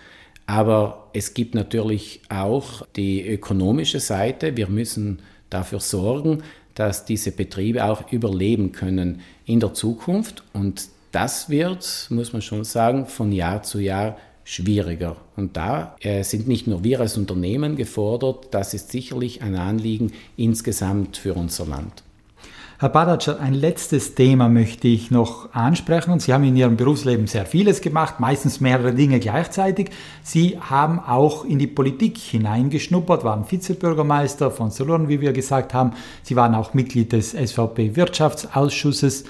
Aber 0.47 1.09
es 1.13 1.33
gibt 1.33 1.55
natürlich 1.55 2.21
auch 2.27 2.85
die 2.95 3.25
ökonomische 3.25 4.01
Seite. 4.01 4.57
Wir 4.57 4.67
müssen 4.67 5.19
dafür 5.49 5.79
sorgen, 5.79 6.43
dass 6.75 7.05
diese 7.05 7.31
Betriebe 7.31 7.85
auch 7.85 8.11
überleben 8.11 8.71
können 8.71 9.21
in 9.45 9.59
der 9.59 9.73
Zukunft. 9.73 10.43
Und 10.53 10.89
das 11.11 11.49
wird, 11.49 12.07
muss 12.09 12.33
man 12.33 12.41
schon 12.41 12.63
sagen, 12.63 13.05
von 13.05 13.31
Jahr 13.31 13.63
zu 13.63 13.79
Jahr 13.79 14.17
schwieriger. 14.43 15.17
Und 15.35 15.57
da 15.57 15.95
äh, 15.99 16.23
sind 16.23 16.47
nicht 16.47 16.67
nur 16.67 16.83
wir 16.83 17.01
als 17.01 17.17
Unternehmen 17.17 17.75
gefordert, 17.75 18.47
das 18.51 18.73
ist 18.73 18.91
sicherlich 18.91 19.41
ein 19.41 19.55
Anliegen 19.55 20.13
insgesamt 20.37 21.17
für 21.17 21.33
unser 21.33 21.65
Land. 21.65 22.03
Herr 22.79 22.89
Badatscher, 22.89 23.39
ein 23.39 23.55
letztes 23.55 24.13
Thema 24.13 24.49
möchte 24.49 24.87
ich 24.87 25.09
noch 25.09 25.51
ansprechen. 25.51 26.19
Sie 26.19 26.31
haben 26.31 26.43
in 26.43 26.55
Ihrem 26.55 26.77
Berufsleben 26.77 27.25
sehr 27.25 27.47
vieles 27.47 27.81
gemacht, 27.81 28.19
meistens 28.19 28.61
mehrere 28.61 28.93
Dinge 28.93 29.19
gleichzeitig. 29.19 29.89
Sie 30.21 30.59
haben 30.59 30.99
auch 30.99 31.43
in 31.43 31.57
die 31.57 31.65
Politik 31.65 32.19
hineingeschnuppert, 32.19 33.23
waren 33.23 33.49
Vizebürgermeister 33.49 34.51
von 34.51 34.69
Solon, 34.69 35.09
wie 35.09 35.21
wir 35.21 35.33
gesagt 35.33 35.73
haben. 35.73 35.93
Sie 36.21 36.35
waren 36.35 36.53
auch 36.53 36.75
Mitglied 36.75 37.13
des 37.13 37.31
SVP-Wirtschaftsausschusses. 37.31 39.23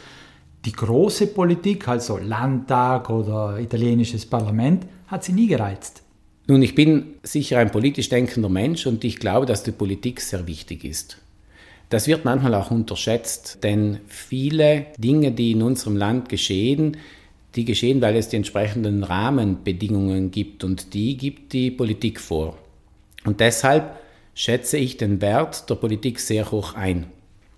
Die 0.66 0.74
große 0.74 1.28
Politik, 1.28 1.88
also 1.88 2.18
Landtag 2.18 3.10
oder 3.10 3.60
italienisches 3.60 4.26
Parlament, 4.26 4.86
hat 5.08 5.24
Sie 5.24 5.32
nie 5.32 5.48
gereizt. 5.48 6.04
Nun, 6.48 6.62
ich 6.62 6.76
bin 6.76 7.14
sicher 7.24 7.60
ein 7.60 7.72
politisch 7.72 8.10
denkender 8.10 8.50
Mensch 8.50 8.86
und 8.88 9.06
ich 9.06 9.20
glaube, 9.20 9.46
dass 9.46 9.64
die 9.64 9.72
Politik 9.72 10.20
sehr 10.20 10.48
wichtig 10.48 10.84
ist. 10.84 11.22
Das 11.90 12.08
wird 12.08 12.26
manchmal 12.26 12.54
auch 12.56 12.70
unterschätzt, 12.70 13.64
denn 13.64 14.00
viele 14.08 14.88
Dinge, 14.98 15.32
die 15.32 15.52
in 15.52 15.62
unserem 15.62 15.96
Land 15.96 16.28
geschehen, 16.28 16.98
die 17.56 17.66
geschehen, 17.66 18.02
weil 18.02 18.16
es 18.16 18.30
die 18.30 18.36
entsprechenden 18.36 19.04
Rahmenbedingungen 19.04 20.32
gibt 20.32 20.64
und 20.64 20.94
die 20.94 21.18
gibt 21.18 21.54
die 21.54 21.72
Politik 21.72 22.20
vor. 22.20 22.58
Und 23.26 23.40
deshalb 23.40 24.00
schätze 24.36 24.78
ich 24.78 24.98
den 24.98 25.22
Wert 25.22 25.70
der 25.70 25.76
Politik 25.76 26.20
sehr 26.20 26.52
hoch 26.52 26.76
ein. 26.76 27.08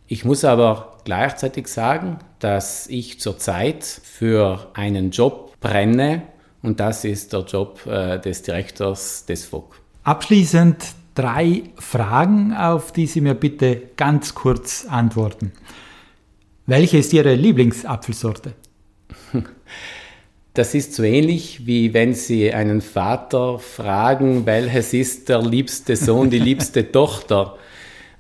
Ich 0.08 0.26
muss 0.26 0.46
aber 0.46 0.98
gleichzeitig 1.04 1.68
sagen, 1.68 2.20
dass 2.40 2.88
ich 2.88 3.20
zurzeit 3.20 3.84
für 3.84 4.72
einen 4.74 5.12
Job 5.12 5.60
brenne 5.60 6.24
und 6.62 6.80
das 6.80 7.04
ist 7.04 7.34
der 7.34 7.42
Job 7.42 7.86
äh, 7.86 8.20
des 8.20 8.42
Direktors 8.42 9.26
des 9.26 9.46
FOG. 9.46 9.76
Abschließend 10.04 10.78
drei 11.20 11.64
Fragen, 11.78 12.54
auf 12.54 12.94
die 12.94 13.06
Sie 13.06 13.20
mir 13.20 13.34
bitte 13.34 13.82
ganz 13.98 14.36
kurz 14.36 14.86
antworten. 14.90 15.52
Welche 16.66 17.00
ist 17.00 17.12
Ihre 17.12 17.36
Lieblingsapfelsorte? 17.36 18.54
Das 20.54 20.74
ist 20.74 20.94
so 20.94 21.04
ähnlich, 21.04 21.66
wie 21.68 21.94
wenn 21.94 22.14
Sie 22.14 22.54
einen 22.54 22.82
Vater 22.82 23.60
fragen, 23.60 24.46
welches 24.46 24.94
ist 24.94 25.30
der 25.30 25.42
liebste 25.42 25.96
Sohn, 25.96 26.30
die 26.30 26.40
liebste 26.40 26.92
Tochter. 26.92 27.58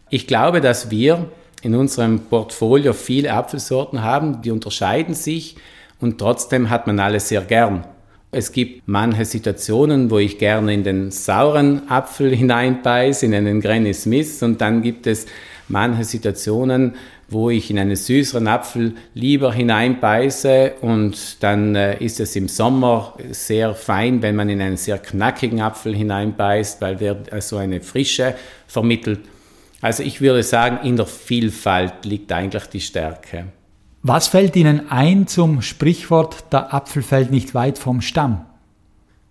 Ich 0.10 0.28
glaube, 0.28 0.60
dass 0.60 0.92
wir 0.92 1.32
in 1.62 1.76
unserem 1.76 2.20
Portfolio 2.20 2.94
viele 2.94 3.34
Apfelsorten 3.34 4.04
haben, 4.04 4.42
die 4.42 4.52
unterscheiden 4.52 5.16
sich 5.16 5.56
und 6.02 6.18
trotzdem 6.18 6.70
hat 6.70 6.86
man 6.86 7.00
alles 7.00 7.30
sehr 7.30 7.42
gern. 7.42 7.86
Es 8.32 8.52
gibt 8.52 8.88
manche 8.88 9.26
Situationen, 9.26 10.12
wo 10.12 10.20
ich 10.20 10.38
gerne 10.38 10.74
in 10.74 10.84
den 10.84 11.10
sauren 11.10 11.90
Apfel 11.90 12.36
hineinbeiße, 12.36 13.26
in 13.26 13.34
einen 13.34 13.60
Granny 13.60 13.94
Smith, 13.94 14.44
und 14.44 14.62
dann 14.62 14.84
gibt 14.84 15.08
es 15.08 15.26
manche 15.68 16.04
Situationen, 16.04 16.94
wo 17.28 17.50
ich 17.50 17.70
in 17.70 17.80
einen 17.80 17.96
süßeren 17.96 18.48
Apfel 18.48 18.96
lieber 19.14 19.54
hineinbeiße 19.54 20.74
und 20.82 21.44
dann 21.44 21.76
äh, 21.76 22.04
ist 22.04 22.20
es 22.20 22.36
im 22.36 22.48
Sommer 22.48 23.16
sehr 23.32 23.76
fein, 23.76 24.22
wenn 24.22 24.36
man 24.36 24.50
in 24.50 24.62
einen 24.62 24.78
sehr 24.78 24.98
knackigen 24.98 25.62
Apfel 25.62 25.96
hineinbeißt, 25.96 26.82
weil 26.82 26.96
der 26.96 27.18
so 27.26 27.32
also 27.32 27.58
eine 27.58 27.82
Frische 27.82 28.36
vermittelt. 28.68 29.20
Also 29.82 30.04
ich 30.04 30.22
würde 30.22 30.44
sagen, 30.44 30.86
in 30.86 30.98
der 30.98 31.06
Vielfalt 31.06 32.04
liegt 32.04 32.32
eigentlich 32.32 32.66
die 32.66 32.82
Stärke. 32.82 33.46
Was 34.02 34.30
fällt 34.30 34.56
Ihnen 34.56 34.90
ein 34.90 35.28
zum 35.28 35.62
Sprichwort, 35.62 36.54
der 36.54 36.74
Apfel 36.74 37.04
fällt 37.04 37.32
nicht 37.32 37.54
weit 37.54 37.78
vom 37.78 38.00
Stamm? 38.00 38.46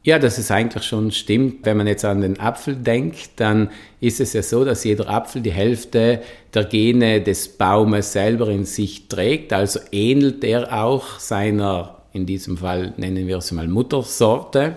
Ja, 0.03 0.19
dass 0.19 0.37
es 0.37 0.51
eigentlich 0.51 0.85
schon 0.85 1.11
stimmt. 1.11 1.65
Wenn 1.65 1.79
man 1.79 1.87
jetzt 1.87 2.05
an 2.05 2.21
den 2.21 2.39
Apfel 2.39 2.77
denkt, 2.77 3.31
dann 3.37 3.71
ist 4.01 4.21
es 4.21 4.35
ja 4.35 4.43
so, 4.43 4.67
dass 4.67 4.85
jeder 4.85 5.09
Apfel 5.09 5.41
die 5.41 5.53
Hälfte 5.53 6.21
der 6.53 6.65
Gene 6.65 7.23
des 7.23 7.49
Baumes 7.49 8.13
selber 8.13 8.51
in 8.51 8.67
sich 8.67 9.09
trägt. 9.09 9.55
Also 9.55 9.81
ähnelt 9.91 10.45
er 10.45 10.85
auch 10.85 11.19
seiner, 11.19 12.03
in 12.13 12.27
diesem 12.27 12.59
Fall 12.59 12.93
nennen 12.99 13.27
wir 13.27 13.39
es 13.39 13.51
mal 13.53 13.69
Muttersorte. 13.69 14.77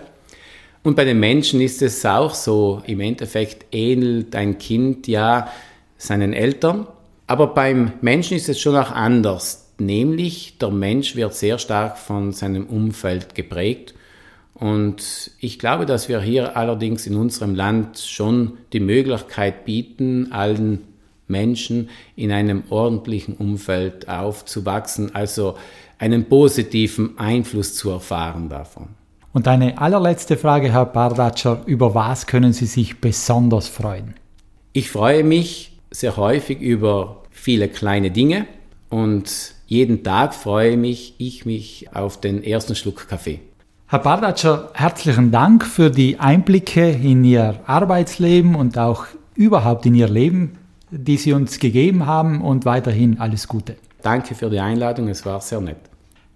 Und 0.82 0.96
bei 0.96 1.04
den 1.04 1.20
Menschen 1.20 1.60
ist 1.60 1.82
es 1.82 2.04
auch 2.06 2.34
so. 2.34 2.82
Im 2.86 3.00
Endeffekt 3.00 3.66
ähnelt 3.72 4.34
ein 4.34 4.56
Kind 4.56 5.06
ja 5.06 5.48
seinen 5.98 6.32
Eltern. 6.32 6.86
Aber 7.26 7.48
beim 7.48 7.92
Menschen 8.00 8.38
ist 8.38 8.48
es 8.48 8.58
schon 8.58 8.74
auch 8.74 8.90
anders 8.90 9.61
nämlich 9.86 10.58
der 10.58 10.70
Mensch 10.70 11.16
wird 11.16 11.34
sehr 11.34 11.58
stark 11.58 11.98
von 11.98 12.32
seinem 12.32 12.66
Umfeld 12.66 13.34
geprägt. 13.34 13.94
Und 14.54 15.30
ich 15.40 15.58
glaube, 15.58 15.86
dass 15.86 16.08
wir 16.08 16.20
hier 16.20 16.56
allerdings 16.56 17.06
in 17.06 17.16
unserem 17.16 17.54
Land 17.54 17.98
schon 17.98 18.58
die 18.72 18.80
Möglichkeit 18.80 19.64
bieten, 19.64 20.30
allen 20.30 20.80
Menschen 21.26 21.88
in 22.14 22.30
einem 22.30 22.64
ordentlichen 22.70 23.34
Umfeld 23.34 24.08
aufzuwachsen, 24.08 25.14
also 25.14 25.56
einen 25.98 26.26
positiven 26.26 27.18
Einfluss 27.18 27.74
zu 27.74 27.90
erfahren 27.90 28.48
davon. 28.48 28.88
Und 29.32 29.48
eine 29.48 29.78
allerletzte 29.78 30.36
Frage, 30.36 30.70
Herr 30.70 30.84
Bardatscher, 30.84 31.62
über 31.66 31.94
was 31.94 32.26
können 32.26 32.52
Sie 32.52 32.66
sich 32.66 33.00
besonders 33.00 33.66
freuen? 33.66 34.14
Ich 34.74 34.90
freue 34.90 35.24
mich 35.24 35.78
sehr 35.90 36.16
häufig 36.16 36.60
über 36.60 37.22
viele 37.30 37.68
kleine 37.68 38.10
Dinge 38.10 38.46
und 38.90 39.51
jeden 39.72 40.04
Tag 40.04 40.34
freue 40.34 40.76
mich, 40.76 41.14
ich 41.16 41.46
mich 41.46 41.88
auf 41.94 42.20
den 42.20 42.44
ersten 42.44 42.74
Schluck 42.74 43.08
Kaffee. 43.08 43.40
Herr 43.86 44.00
Bardatscher, 44.00 44.70
herzlichen 44.74 45.30
Dank 45.30 45.64
für 45.64 45.90
die 45.90 46.20
Einblicke 46.20 46.90
in 46.90 47.24
Ihr 47.24 47.58
Arbeitsleben 47.64 48.54
und 48.54 48.76
auch 48.76 49.06
überhaupt 49.34 49.86
in 49.86 49.94
Ihr 49.94 50.08
Leben. 50.08 50.58
die 50.94 51.16
Sie 51.16 51.32
uns 51.32 51.58
gegeben 51.58 52.04
haben 52.04 52.42
und 52.42 52.66
weiterhin 52.66 53.18
alles 53.18 53.48
Gute. 53.48 53.76
Danke 54.02 54.34
für 54.34 54.50
die 54.50 54.60
Einladung, 54.60 55.08
es 55.08 55.24
war 55.24 55.40
sehr 55.40 55.62
nett. 55.62 55.78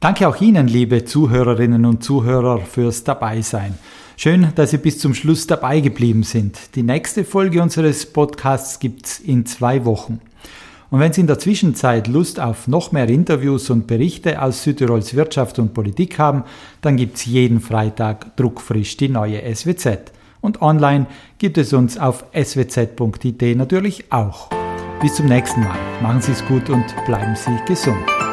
Danke 0.01 0.27
auch 0.27 0.41
Ihnen, 0.41 0.67
liebe 0.67 1.05
Zuhörerinnen 1.05 1.85
und 1.85 2.03
Zuhörer, 2.03 2.61
fürs 2.61 3.05
Dabeisein. 3.05 3.75
Schön, 4.17 4.49
dass 4.55 4.71
Sie 4.71 4.79
bis 4.79 4.99
zum 4.99 5.13
Schluss 5.13 5.47
dabei 5.47 5.81
geblieben 5.81 6.23
sind. 6.23 6.75
Die 6.75 6.83
nächste 6.83 7.23
Folge 7.23 7.61
unseres 7.61 8.07
Podcasts 8.07 8.79
gibt's 8.79 9.19
in 9.19 9.45
zwei 9.45 9.85
Wochen. 9.85 10.23
Und 10.91 11.01
wenn 11.01 11.13
Sie 11.13 11.21
in 11.21 11.27
der 11.27 11.39
Zwischenzeit 11.39 12.07
Lust 12.07 12.39
auf 12.39 12.69
noch 12.69 12.93
mehr 12.93 13.09
Interviews 13.09 13.71
und 13.71 13.87
Berichte 13.87 14.41
aus 14.41 14.63
Südtirols 14.63 15.15
Wirtschaft 15.15 15.59
und 15.59 15.75
Politik 15.75 16.19
haben, 16.19 16.45
dann 16.81 16.97
gibt's 16.97 17.25
jeden 17.25 17.61
Freitag 17.61 18.37
druckfrisch 18.37 18.97
die 18.97 19.09
neue 19.09 19.43
SWZ. 19.55 20.13
Und 20.41 20.63
online 20.63 21.07
gibt 21.39 21.59
es 21.59 21.73
uns 21.73 21.99
auf 21.99 22.25
swz.it 22.33 23.57
natürlich 23.57 24.13
auch. 24.13 24.49
Bis 25.01 25.15
zum 25.17 25.27
nächsten 25.27 25.61
Mal. 25.61 25.79
Machen 26.03 26.21
Sie 26.21 26.33
es 26.33 26.45
gut 26.47 26.71
und 26.71 26.85
bleiben 27.05 27.35
Sie 27.35 27.57
gesund. 27.67 28.26